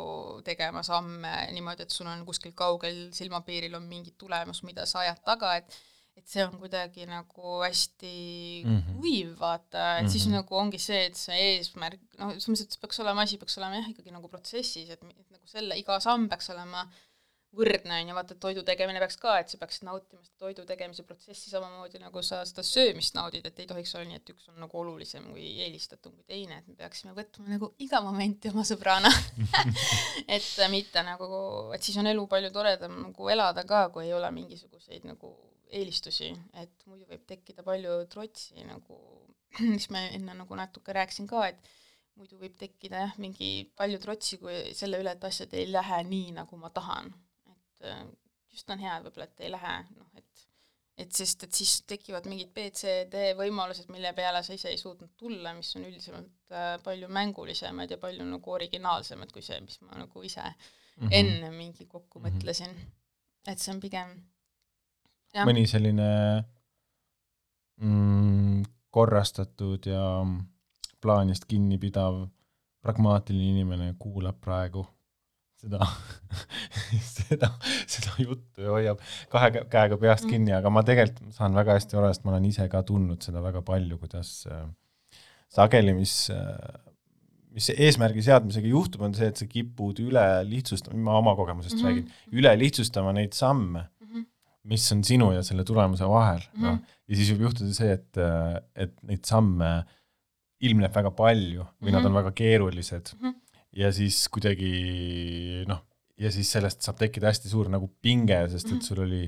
[0.47, 5.23] tegema samme niimoodi, et sul on kuskil kaugel silmapiiril on mingi tulemus, mida sa ajad
[5.25, 5.81] taga, et
[6.17, 8.17] et see on kuidagi nagu hästi
[8.65, 8.99] mm -hmm.
[9.01, 10.13] kuiv, vaata, et mm -hmm.
[10.13, 10.35] siis mhm.
[10.35, 13.81] nagu ongi see, et see eesmärk, noh, selles mõttes, et peaks olema, asi peaks olema
[13.81, 16.87] jah, ikkagi nagu protsessis, et, et nagu selle, iga samm peaks olema
[17.53, 20.65] võrdne, on ju, vaata, et toidu tegemine peaks ka, et sa peaksid nautima seda toidu
[20.69, 24.49] tegemise protsessi samamoodi, nagu sa seda söömist naudid, et ei tohiks olla nii, et üks
[24.49, 28.65] on nagu olulisem või eelistatum kui teine, et me peaksime võtma nagu iga momenti oma
[28.65, 29.13] sõbrana
[30.37, 31.29] et mitte nagu,
[31.77, 35.35] et siis on elu palju toredam nagu elada ka, kui ei ole mingisuguseid nagu
[35.79, 36.31] eelistusi,
[36.63, 38.99] et muidu võib tekkida palju trotsi nagu,
[39.75, 41.73] mis ma enne nagu natuke rääkisin ka, et
[42.21, 46.33] muidu võib tekkida jah, mingi palju trotsi kui selle üle, et asjad ei lähe nii,
[46.41, 47.13] nagu ma tahan.
[47.53, 48.03] et äh,
[48.53, 50.49] just on hea võib-olla, et ei lähe, noh et
[51.03, 54.79] et sest, et siis tekivad mingid B, C, D võimalused, mille peale sa ise ei
[54.79, 59.81] suutnud tulla, mis on üldisemalt äh, palju mängulisemad ja palju nagu originaalsemad kui see, mis
[59.87, 61.15] ma nagu ise mm -hmm.
[61.19, 62.37] enne mingi kokku mm -hmm.
[62.37, 62.77] mõtlesin.
[63.47, 64.13] et see on pigem
[65.41, 66.09] mõni selline
[67.81, 68.63] mm,
[68.93, 70.07] korrastatud ja
[71.03, 72.25] plaanist kinnipidav
[72.83, 74.85] pragmaatiline inimene kuulab praegu
[75.63, 75.87] seda
[77.17, 77.53] seda,
[77.87, 79.03] seda juttu ja hoiab
[79.33, 80.35] kahe käega peast mm.
[80.35, 83.43] kinni, aga ma tegelikult saan väga hästi aru, sest ma olen ise ka tundnud seda
[83.45, 84.65] väga palju, kuidas äh,
[85.53, 86.57] sageli, mis äh,
[87.53, 91.83] mis eesmärgi seadmisega juhtub, on see, et sa kipud üle lihtsustama, ma oma kogemusest mm
[91.83, 91.89] -hmm.
[91.89, 93.87] räägin, üle lihtsustama neid samme
[94.69, 96.65] mis on sinu ja selle tulemuse vahel -hmm.
[96.65, 98.21] noh, ja siis võib juhtuda see, et,
[98.75, 99.71] et neid samme
[100.63, 101.95] ilmneb väga palju või mm -hmm.
[101.97, 102.19] nad on mhm.
[102.21, 103.57] väga keerulised mm -hmm.
[103.83, 105.83] ja siis kuidagi noh,
[106.19, 108.87] ja siis sellest saab tekkida hästi suur nagu pinge, sest et mhm.
[108.87, 109.23] sul oli,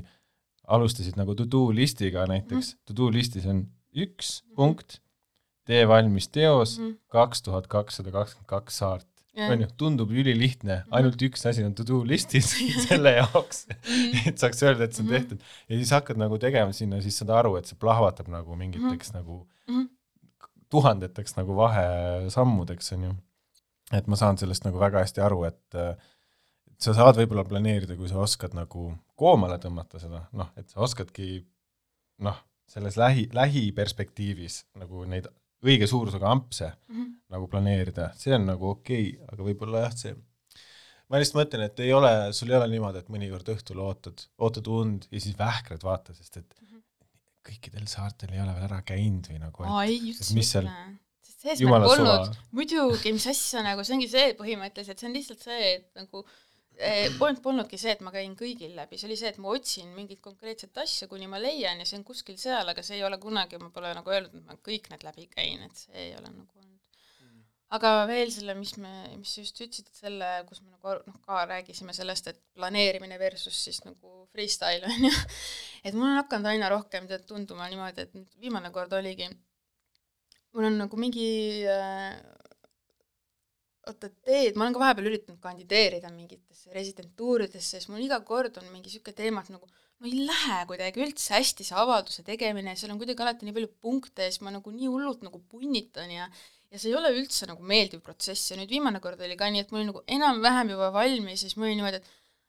[0.67, 2.85] alustasid nagu to-do listiga näiteks mm, -hmm.
[2.89, 5.01] to-do listis on üks punkt,
[5.69, 6.79] tee valmis teos
[7.09, 10.95] kaks tuhat kakssada kakskümmend kaks saart on ju, tundub ülilihtne, mhm.
[10.99, 12.53] ainult üks asi on to do listis
[12.87, 14.31] selle jaoks, mhm.
[14.31, 15.19] et saaks öelda, et see on mhm.
[15.19, 15.53] tehtud.
[15.69, 19.45] ja siis hakkad nagu tegema sinna, siis saad aru, et see plahvatab nagu mingiteks nagu
[20.75, 23.13] tuhandeteks nagu vahesammudeks, on ju.
[23.95, 25.79] et ma saan sellest nagu väga hästi aru, et
[26.75, 30.83] et sa saad võib-olla planeerida, kui sa oskad nagu koomale tõmmata seda, noh, et sa
[30.83, 31.45] oskadki
[32.27, 35.29] noh, selles lähi, lähiperspektiivis nagu neid
[35.65, 37.11] õige suurusega ampse mm -hmm.
[37.35, 40.17] nagu planeerida, see on nagu okei okay,, aga võib-olla jah, see
[41.09, 44.71] ma lihtsalt mõtlen, et ei ole, sul ei ole niimoodi, et mõnikord õhtul ootad, ootad
[44.73, 46.85] und ja siis vähkrad vaata, sest et mm -hmm.
[47.51, 50.71] kõikidel saartel ei ole veel ära käinud või nagu, et, et mis seal
[51.45, 55.73] see eesmärk polnud, muidugi, mis asja nagu, see ongi see põhimõtteliselt, see on lihtsalt see,
[55.77, 56.25] et nagu
[56.75, 59.93] Eh, point polnudki see, et ma käin kõigil läbi, see oli see, et ma otsin
[59.95, 63.19] mingit konkreetset asja, kuni ma leian ja see on kuskil seal, aga see ei ole
[63.23, 66.33] kunagi, ma pole nagu öelnud, et ma kõik need läbi käin, et see ei ole
[66.33, 66.73] nagu olnud.
[67.79, 71.45] aga veel selle, mis me, mis sa just ütlesid, selle, kus me nagu noh, ka
[71.53, 75.15] rääkisime sellest, et planeerimine versus siis nagu freestyle on ju,
[75.87, 79.31] et mul on hakanud aina rohkem tead tunduma niimoodi, et viimane kord oligi,
[80.55, 81.29] mul on nagu mingi
[81.71, 82.19] äh,
[83.91, 88.69] oota, teed, ma olen ka vahepeal üritanud kandideerida mingitesse residentuuridesse, siis mul iga kord on
[88.71, 92.93] mingi niisugune teema, et nagu no ei lähe kuidagi üldse hästi see avalduse tegemine, seal
[92.95, 96.29] on kuidagi alati nii palju punkte ja siis ma nagu nii hullult nagu punnitan ja
[96.75, 98.51] ja see ei ole üldse nagu meeldiv protsess.
[98.51, 101.47] Ja nüüd viimane kord oli ka nii, et mul oli nagu enam-vähem juba valmis ja
[101.47, 102.09] siis mul oli niimoodi, et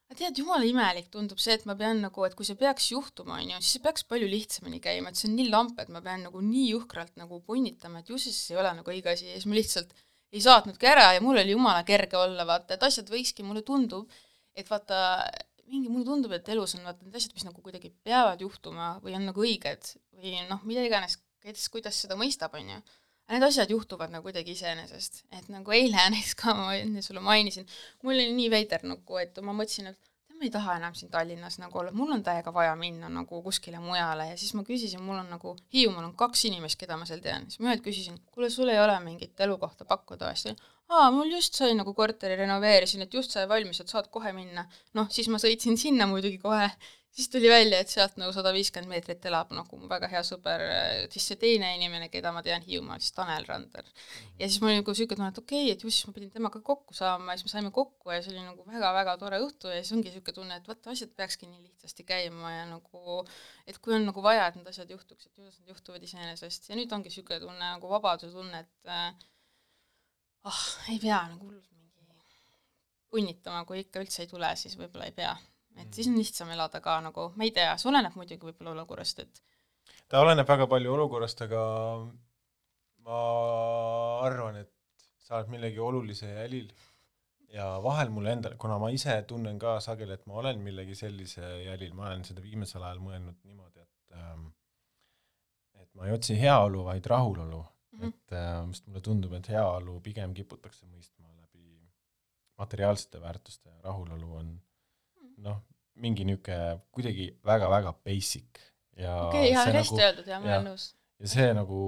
[0.09, 3.37] aga tead, jumala imelik tundub see, et ma pean nagu, et kui see peaks juhtuma,
[3.37, 6.01] on ju, siis see peaks palju lihtsamini käima, et see on nii lamp, et ma
[6.05, 9.29] pean nagu nii juhkralt nagu punnitama, et ju siis ei ole nagu õige asi.
[9.29, 9.93] Ja siis ma lihtsalt
[10.35, 14.11] ei saatnudki ära ja mul oli jumala kerge olla, vaata, et asjad võikski, mulle tundub,
[14.55, 14.97] et vaata,
[15.71, 19.15] mingi, mulle tundub, et elus on vaata need asjad, mis nagu kuidagi peavad juhtuma või
[19.17, 22.83] on nagu õiged või noh, mida iganes, kes kuidas seda mõistab, on ju
[23.25, 27.65] Need asjad juhtuvad nagu kuidagi iseenesest, et nagu eile näiteks ka ma enne sulle mainisin,
[28.05, 31.57] mul oli nii veider nagu, et ma mõtlesin, et ma ei taha enam siin Tallinnas
[31.61, 35.21] nagu olla, mul on täiega vaja minna nagu kuskile mujale ja siis ma küsisin, mul
[35.21, 38.49] on nagu, Hiiumaal on kaks inimest, keda ma seal tean, siis ma ühelt küsisin, kuule,
[38.51, 40.33] sul ei ole mingit elukohta pakkuda?
[40.35, 44.11] Siis ta aa, mul just sai nagu korteri renoveerisin, et just sai valmis, et saad
[44.13, 44.67] kohe minna.
[44.97, 46.69] noh, siis ma sõitsin sinna muidugi kohe
[47.15, 50.63] siis tuli välja, et sealt nagu sada viiskümmend meetrit elab nagu mu väga hea sõber,
[51.13, 53.87] siis see teine inimene, keda ma tean Hiiumaal, siis Tanel Randel.
[54.39, 56.33] ja siis mul oli nagu niisugune tunne, et okei okay,, et ju siis ma pidin
[56.33, 59.71] temaga kokku saama ja siis me saime kokku ja see oli nagu väga-väga tore õhtu
[59.71, 63.23] ja siis ongi niisugune tunne, et vaata, asjad peakski nii lihtsasti käima ja nagu
[63.65, 66.69] et kui on nagu vaja, et need asjad juhtuks, et ju nad juhtuvad iseenesest.
[66.69, 69.25] Ja nüüd ongi niisugune tunne nagu vabaduse tunne, et ah äh,
[70.51, 70.61] oh,
[70.91, 72.03] ei pea nagu hullult mingi
[73.15, 75.31] punnitama, kui ikka üldse ei tule, siis võib-olla ei pea
[75.81, 79.19] et siis on lihtsam elada ka nagu, ma ei tea, see oleneb muidugi võib-olla olukorrast,
[79.25, 79.41] et
[80.09, 81.61] ta oleneb väga palju olukorrast, aga
[83.05, 83.21] ma
[84.25, 84.71] arvan, et
[85.25, 86.69] sa oled millegi olulise jälil
[87.55, 91.45] ja vahel mulle endale, kuna ma ise tunnen ka sageli, et ma olen millegi sellise
[91.65, 94.49] jälil, ma olen seda viimasel ajal mõelnud niimoodi, et ähm,
[95.81, 97.99] et ma ei otsi heaolu, vaid rahulolu mm.
[97.99, 98.07] -hmm.
[98.13, 101.65] et äh, sest mulle tundub, et heaolu pigem kiputakse mõistma läbi
[102.57, 104.55] materiaalsete väärtuste ja rahulolu on
[105.43, 105.61] noh,
[106.01, 108.61] mingi niisugune kuidagi väga-väga basic
[108.99, 110.87] ja okei okay,, jaa, hästi nagu, öeldud ja ma olen nõus.
[111.21, 111.79] ja see nagu,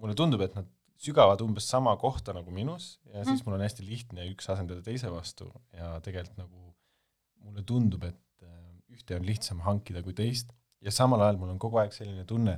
[0.00, 0.68] mulle tundub, et nad
[0.98, 3.28] sügavad umbes sama kohta nagu minus ja mm.
[3.30, 6.64] siis mul on hästi lihtne üks asendada teise vastu ja tegelikult nagu
[7.46, 10.50] mulle tundub, et äh, ühte on lihtsam hankida kui teist
[10.84, 12.56] ja samal ajal mul on kogu aeg selline tunne,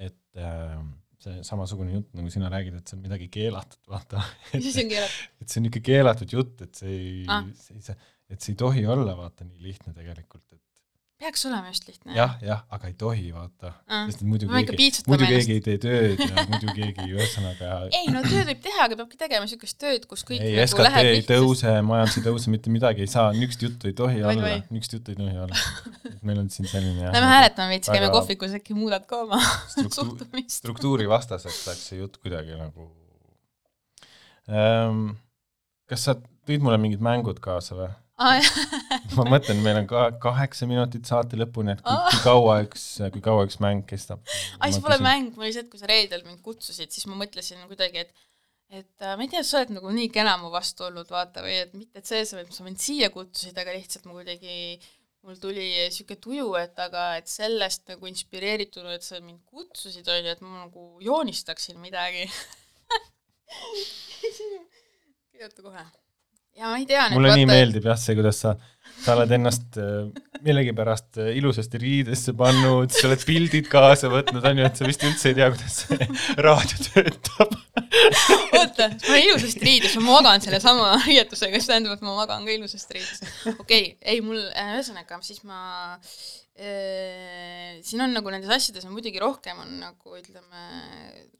[0.00, 0.78] et äh,
[1.24, 4.22] see samasugune jutt, nagu sina räägid, et see on midagi keelatud, vaata.
[4.54, 5.30] mis asi on keelatud?
[5.40, 7.96] et see on niisugune keelatud jutt, et see ei ah., see, see
[8.30, 10.64] et see ei tohi olla vaata nii lihtne tegelikult, et
[11.24, 12.14] peaks olema just lihtne.
[12.16, 16.20] jah, jah, aga ei tohi vaata ah., sest muidu keegi, muidu keegi ei tee tööd
[16.20, 20.26] ja muidu keegi ühesõnaga ei no tööd võib teha, aga peabki tegema niisugust tööd, kus
[20.26, 23.90] kõik ei, nagu SKT ei tõuse, majandus ei tõuse, mitte midagi ei saa, niisugust juttu
[23.90, 25.64] ei tohi või, olla, niisugust juttu ei tohi olla.
[26.10, 29.40] et meil on siin selline Lähme hääletame veits, käime kohvikus, äkki muudad ka oma
[29.72, 30.58] struktu suhtumist.
[30.58, 32.90] struktuuri vastaseks läks see jutt kuidagi nagu
[34.50, 35.12] ähm,
[35.88, 37.92] kas sa tõid mulle mingid mängud kaasa või?
[39.16, 42.84] ma mõtlen, meil on ka kaheksa minutit saate lõpuni, et kui, kui kaua üks,
[43.14, 44.22] kui kaua üks mäng kestab.
[44.60, 47.18] ai, see pole mäng, mul oli see, et kui sa reedel mind kutsusid, siis ma
[47.18, 48.14] mõtlesin kuidagi, et
[48.74, 51.56] et äh, ma ei tea, sa oled nagu nii kena mu vastu olnud, vaata, või
[51.60, 54.78] et mitte, et selles, et sa mind siia kutsusid, aga lihtsalt ma kuidagi,
[55.26, 60.22] mul tuli niisugune tuju, et aga et sellest nagu inspireerituna, et sa mind kutsusid, on
[60.22, 62.26] ju, et ma nagu joonistaksin midagi.
[65.34, 65.84] Kirjuta kohe
[66.58, 67.40] ja ma ei tea mulle vaata...
[67.40, 68.54] nii meeldib jah see, kuidas sa,
[69.02, 70.06] sa oled ennast äh,
[70.44, 75.04] millegipärast äh, ilusasti riidesse pannud, sa oled pildid kaasa võtnud, on ju, et sa vist
[75.06, 76.08] üldse ei tea, kuidas see
[76.46, 77.58] raadio töötab.
[78.60, 82.56] oota, ma olen ilusasti riides, ma magan sellesama riietusega, see tähendab, et ma magan ka
[82.58, 83.24] ilusasti riides.
[83.54, 85.60] okei okay,, ei mul, äh, ühesõnaga, siis ma
[86.54, 90.60] siin on nagu nendes asjades on muidugi rohkem on nagu ütleme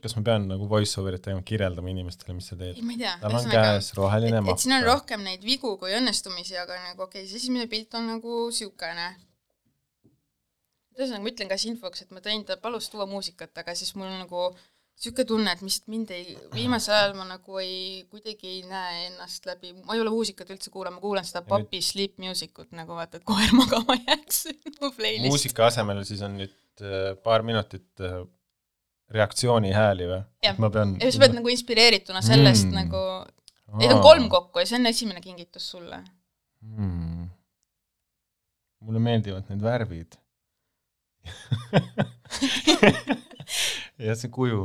[0.02, 2.74] kas ma pean nagu voice over'it tegema, kirjeldama inimestele, mis sa teed?
[2.76, 3.14] ei, ma ei tea.
[3.22, 4.60] tal on käes roheline mapp.
[4.60, 8.10] siin on rohkem neid vigu kui õnnestumisi, aga nagu okei okay,, see esimene pilt on
[8.16, 9.08] nagu niisugune.
[10.98, 13.94] ühesõnaga, ma ütlen ka siis infoks, et ma tõin, ta palus tuua muusikat, aga siis
[13.98, 14.50] mul nagu
[14.95, 19.47] niisugune tunne, et mis mind ei, viimasel ajal ma nagu ei, kuidagi ei näe ennast
[19.49, 22.97] läbi, ma ei ole muusikat üldse kuulama, ma kuulan seda papi sleep music ut nagu
[22.97, 24.47] vaata, et koer magama jääks
[24.80, 25.28] mu playlist.
[25.28, 28.22] muusika asemel siis on nüüd äh, paar minutit äh,
[29.14, 30.22] reaktsioonihääli või?
[30.62, 32.78] ma pean ja sa pead nagu inspireerituna sellest mm.
[32.78, 33.03] nagu,
[33.80, 36.01] neid on kolm kokku ja see on esimene kingitus sulle.
[36.64, 37.28] Mm..
[38.86, 40.11] mulle meeldivad need värvid.
[44.05, 44.64] Ja see kuju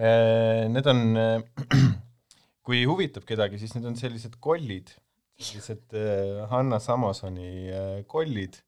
[0.00, 1.42] need on, äh,
[2.66, 4.92] kui huvitab kedagi, siis need on sellised kollid,
[5.40, 8.60] sellised äh, Hanna Samosoni kollid,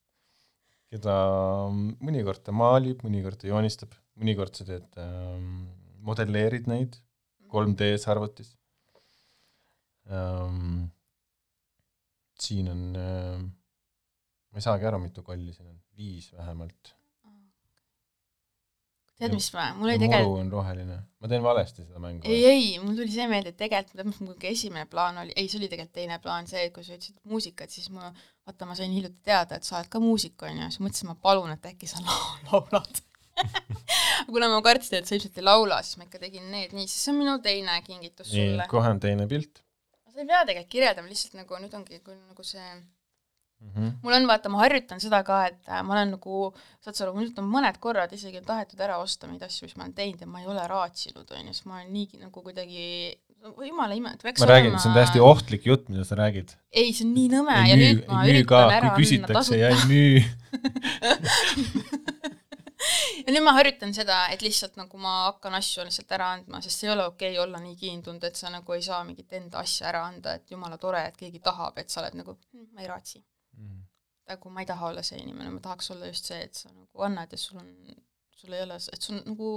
[0.92, 1.16] keda
[2.04, 5.70] mõnikord ta maalib, mõnikord ta joonistab, mõnikord sa teed ähm,,
[6.04, 6.98] modelleerid neid
[7.52, 8.50] 3D-s arvutis
[10.12, 10.90] ähm,.
[12.42, 13.40] siin on äh,
[14.52, 16.92] ma ei saagi aru, mitu kolli siin on, viis vähemalt.
[19.22, 22.26] tead, mis ma, mul oli muru tegelikult on roheline, ma teen valesti seda mängu.
[22.28, 25.70] ei, ei, mul tuli see meelde, et tegelikult mul esimene plaan oli, ei, see oli
[25.72, 28.12] tegelikult teine plaan, see, et kui sa ütlesid muusikat, siis ma,
[28.46, 31.54] vaata, ma sain hiljuti teada, et sa oled ka muusik, onju, siis mõtlesin, ma palun,
[31.56, 33.02] et äkki sa lau- laulad.
[34.32, 37.06] kuna ma kartsin, et sa ilmselt ei laula, siis ma ikka tegin need nii, siis
[37.06, 38.66] see on minu teine kingitus nii sulle,.
[38.70, 39.62] kohe on teine pilt
[40.12, 42.66] sa ei pea tegelikult kirjeldama, lihtsalt nagu nüüd ongi küll nagu see
[43.62, 43.70] mm.
[43.74, 43.90] -hmm.
[44.02, 46.34] mul on vaata, ma harjutan seda ka, et äh, ma olen nagu,
[46.84, 49.76] saad sa aru, minult on mõned korrad isegi on tahetud ära osta neid asju, mis
[49.76, 52.84] ma olen teinud ja ma ei ole raatsinud, onju, sest ma olen nii nagu kuidagi,
[53.66, 56.48] jumala ime, et peaks ma räägin, see on täiesti ohtlik jutt, mida sa räägid.
[56.72, 59.00] ei, see on nii nõme ei ja müü nüüd, ma müü ka üritan, ära anda
[59.00, 59.70] küsitakse ja tasuta.
[59.70, 60.18] ei müü.
[63.26, 66.82] ja nüüd ma harjutan seda, et lihtsalt nagu ma hakkan asju lihtsalt ära andma, sest
[66.82, 69.62] see ei ole okei okay olla nii kiindunud, et sa nagu ei saa mingit enda
[69.62, 72.82] asja ära anda, et jumala tore, et keegi tahab, et sa oled nagu "Hm, ma
[72.82, 73.22] ei raatsi.
[74.32, 77.06] Nagu ma ei taha olla see inimene, ma tahaks olla just see, et sa nagu
[77.06, 77.70] annad ja sul on,
[78.36, 79.50] sul ei ole, et sul on nagu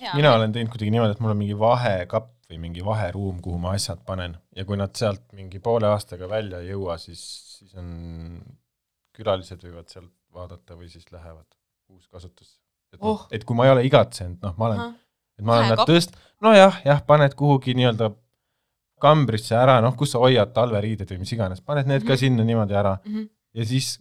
[0.00, 3.58] hea mina olen teinud kuidagi niimoodi, et mul on mingi vahekapp või mingi vaheruum, kuhu
[3.58, 4.36] ma asjad panen.
[4.54, 7.22] Ja kui nad sealt mingi poole aastaga välja ei jõua, siis,
[7.56, 7.88] siis on,
[9.16, 11.48] külalised võivad sealt vaadata või siis lähevad
[11.90, 12.60] uuskasutusse.
[12.92, 14.94] et noh Oh., et kui ma ei ole igatsenud, noh, ma olen,
[15.38, 18.12] et ma olen nad tõst-, nojah, jah, paned kuhugi nii-öelda
[19.00, 22.18] kambrisse ära, noh, kus sa hoiad talveriided või mis iganes, paned need ka Mhm.
[22.18, 23.28] sinna niimoodi ära Mhm.
[23.54, 23.98] ja siis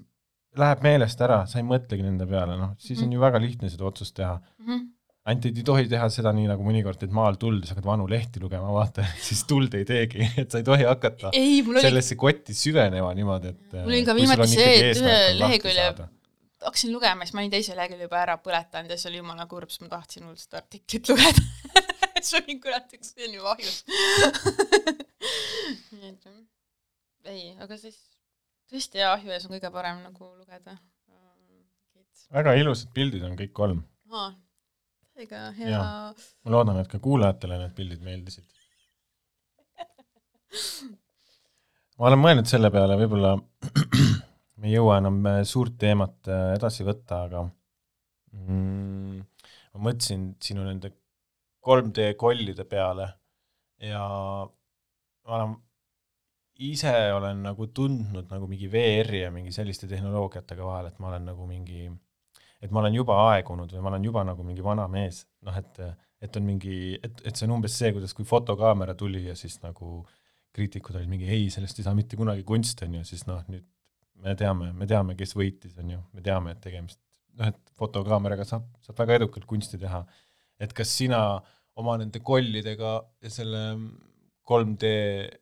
[0.58, 3.14] läheb meelest ära, sa ei mõtlegi nende peale, noh, siis on Mhm.
[3.14, 4.80] ju väga lihtne seda otsust teha Mhm.
[5.28, 8.08] ainult et ei tohi teha seda nii nagu mõnikord, et maal tuld sa hakkad vanu
[8.08, 12.16] lehti lugema, vaata, siis tuld ei teegi, et sa ei tohi hakata ei, oli, sellesse
[12.16, 16.08] kotti süvenema niimoodi, et Mul oli ka viimati see, et ühe lehekülje-
[16.66, 19.70] hakkasin lugema, siis ma olin teise lehekülje juba ära põletanud ja see oli jumala kurb,
[19.70, 21.42] sest ma tahtsin hullult seda artiklit lugeda.
[22.26, 23.78] siis olin kurat, et see on ju ahjus.
[25.96, 26.28] nii et
[27.30, 27.98] ei, aga siis
[28.70, 30.78] tõesti jaa, ahju ees on kõige parem nagu lugeda.
[32.34, 33.84] väga ilusad pildid on kõik kolm.
[34.12, 34.32] aa,
[35.22, 38.46] ega hea ma loodan, et ka kuulajatele need pildid meeldisid.
[41.98, 43.36] ma olen mõelnud selle peale, võib-olla
[44.60, 47.46] me ei jõua enam äh, suurt teemat äh, edasi võtta, aga
[48.34, 49.18] mm,
[49.76, 50.94] ma mõtlesin sinu nende
[51.66, 53.08] 3D kollide peale
[53.82, 54.02] ja
[55.26, 55.56] ma olen,
[56.66, 61.26] ise olen nagu tundnud nagu mingi VR-i ja mingi selliste tehnoloogiatega vahel, et ma olen
[61.32, 61.88] nagu mingi,
[62.62, 65.82] et ma olen juba aegunud või ma olen juba nagu mingi vana mees, noh et,
[66.24, 69.58] et on mingi, et, et see on umbes see, kuidas, kui fotokaamera tuli ja siis
[69.66, 70.04] nagu
[70.56, 73.66] kriitikud olid mingi ei, sellest ei saa mitte kunagi kunst, on ju, siis noh, nüüd
[74.24, 77.02] me teame, me teame, kes võitis, on ju, me teame, et tegemist,
[77.36, 80.06] noh et fotokaameraga saab, saab väga edukalt kunsti teha.
[80.64, 81.20] et kas sina
[81.82, 82.92] oma nende kollidega
[83.24, 83.62] ja selle
[84.48, 84.90] 3D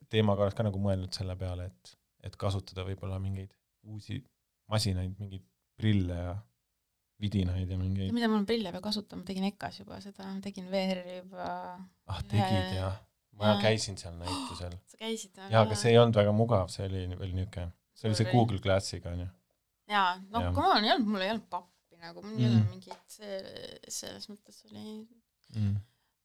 [0.10, 1.94] teemaga oled ka nagu mõelnud selle peale, et,
[2.30, 3.52] et kasutada võib-olla mingeid
[3.92, 4.18] uusi
[4.72, 5.44] masinaid, mingeid
[5.78, 6.36] prille ja
[7.24, 11.50] vidinaid ja mingeid, mida mul prille peal kasutama, tegin EKA-s juba seda, tegin VR-i juba,
[12.12, 12.98] ah tegid jah,
[13.40, 13.62] ma Jaa.
[13.68, 14.74] käisin seal näitusel.
[14.92, 15.52] sa käisid või?
[15.54, 18.32] jaa, aga see ei olnud väga mugav, see oli veel niisugune, see oli see.
[18.32, 19.28] Google Glassiga onju.
[19.92, 20.54] jaa, no Jah.
[20.56, 22.54] come on, ei olnud, mul ei olnud pappi nagu, mul ei Mm.
[22.54, 23.42] olnud mingit, see,
[24.00, 24.86] selles mõttes oli,
[25.54, 25.76] Mm.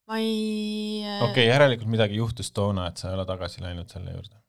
[0.09, 3.91] Ma ei äh, okei okay,, järelikult midagi juhtus toona, et sa ei ole tagasi läinud
[3.93, 4.41] selle juurde.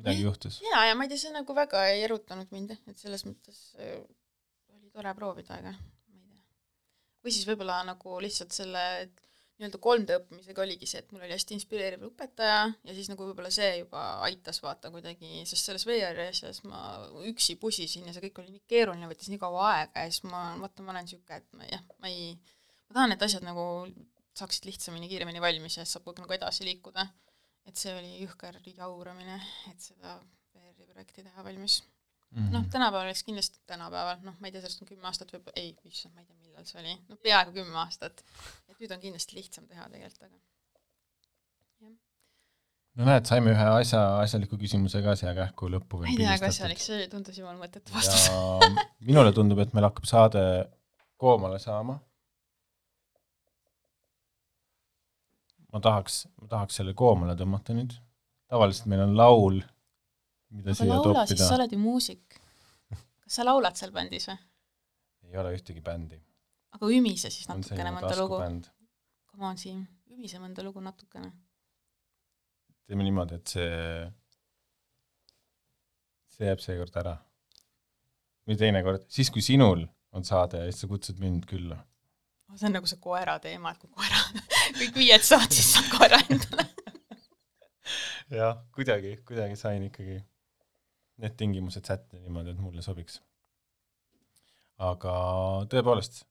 [0.00, 0.26] midagi Ei.
[0.28, 0.60] juhtus.
[0.64, 3.96] jaa, ja ma ei tea, see nagu väga ei erutanud mind, et selles mõttes äh,
[4.76, 6.44] oli tore proovida, aga ma ei tea.
[7.24, 8.84] või siis võib-olla nagu lihtsalt selle
[9.60, 13.50] nii-öelda 3D õppimisega oligi see, et mul oli hästi inspireeriv õpetaja ja siis nagu võib-olla
[13.52, 16.80] see juba aitas vaata kuidagi, sest selles VR-i asjas ma
[17.28, 20.46] üksi pusisin ja see kõik oli nii keeruline, võttis nii kaua aega ja siis ma,
[20.62, 22.32] vaata, ma olen niisugune, et ma jah, ma ei,
[22.90, 23.64] ma tahan, et asjad nagu
[24.36, 27.06] saaksid lihtsamini, kiiremini valmis ja siis saab nagu edasi liikuda
[27.68, 29.38] et see oli jõhker jauramine,
[29.70, 30.18] et seda
[30.54, 31.80] VR-i projekti teha valmis.
[32.30, 32.52] Mhm.
[32.54, 35.72] noh, tänapäeval oleks kindlasti, tänapäeval, noh, ma ei tea, sellest on kümme aastat võib-olla, ei,
[35.88, 38.22] issand, ma ei tea, millal see oli, no peaaegu kümme aastat.
[38.70, 41.90] et nüüd on kindlasti lihtsam teha tegelikult, aga
[43.00, 46.68] no näed, saime ühe asja, asjaliku küsimuse ka siia kähku lõppu ma ei tea, see
[46.68, 48.30] oleks, see tundus jumala mõttetu vastus.
[49.10, 50.44] minule tundub, et meil hakkab saade
[51.18, 51.98] koomale saama.
[55.72, 57.94] Ma tahaks, ma tahaks selle koomale tõmmata nüüd.
[58.50, 59.60] tavaliselt meil on laul,
[60.50, 61.58] mida aga siia laula, siis sa toppida.
[61.58, 62.40] oled ju muusik.
[62.90, 64.38] kas sa laulad seal bändis või?
[65.30, 66.18] ei ole ühtegi bändi.
[66.76, 68.40] aga ümise siis natukene mõnda lugu.
[69.30, 71.30] Come on, Siim, ümise mõnda lugu natukene.
[72.86, 74.08] teeme niimoodi, et see,
[76.34, 77.16] see jääb seekord ära.
[78.48, 81.78] või teinekord, siis kui sinul on saade ja siis sa kutsud mind külla.
[82.56, 84.20] See on nagu see koera teema, et kui koera,
[84.80, 86.66] kõik viied saad, siis saad koera endale.
[88.40, 90.20] jah, kuidagi, kuidagi sain ikkagi.
[91.20, 93.18] need tingimused sättida niimoodi, et mulle sobiks.
[94.80, 95.12] aga
[95.68, 96.22] tõepoolest,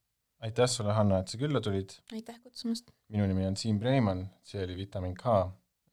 [0.41, 1.93] aitäh sulle, Hanna, et sa külla tulid.
[2.13, 2.89] aitäh kutsumast!
[3.13, 5.35] minu nimi on Siim Preimann, see oli Vitamin K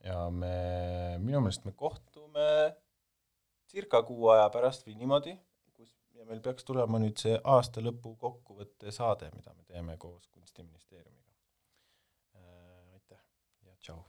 [0.06, 2.46] ja me, minu meelest me kohtume
[3.70, 5.34] circa kuu aja pärast või niimoodi,
[6.26, 11.34] ja meil peaks tulema nüüd see aasta lõpu kokkuvõtte saade, mida me teeme koos Kunstiministeeriumiga.
[12.94, 13.22] aitäh
[13.62, 14.02] ja tšau!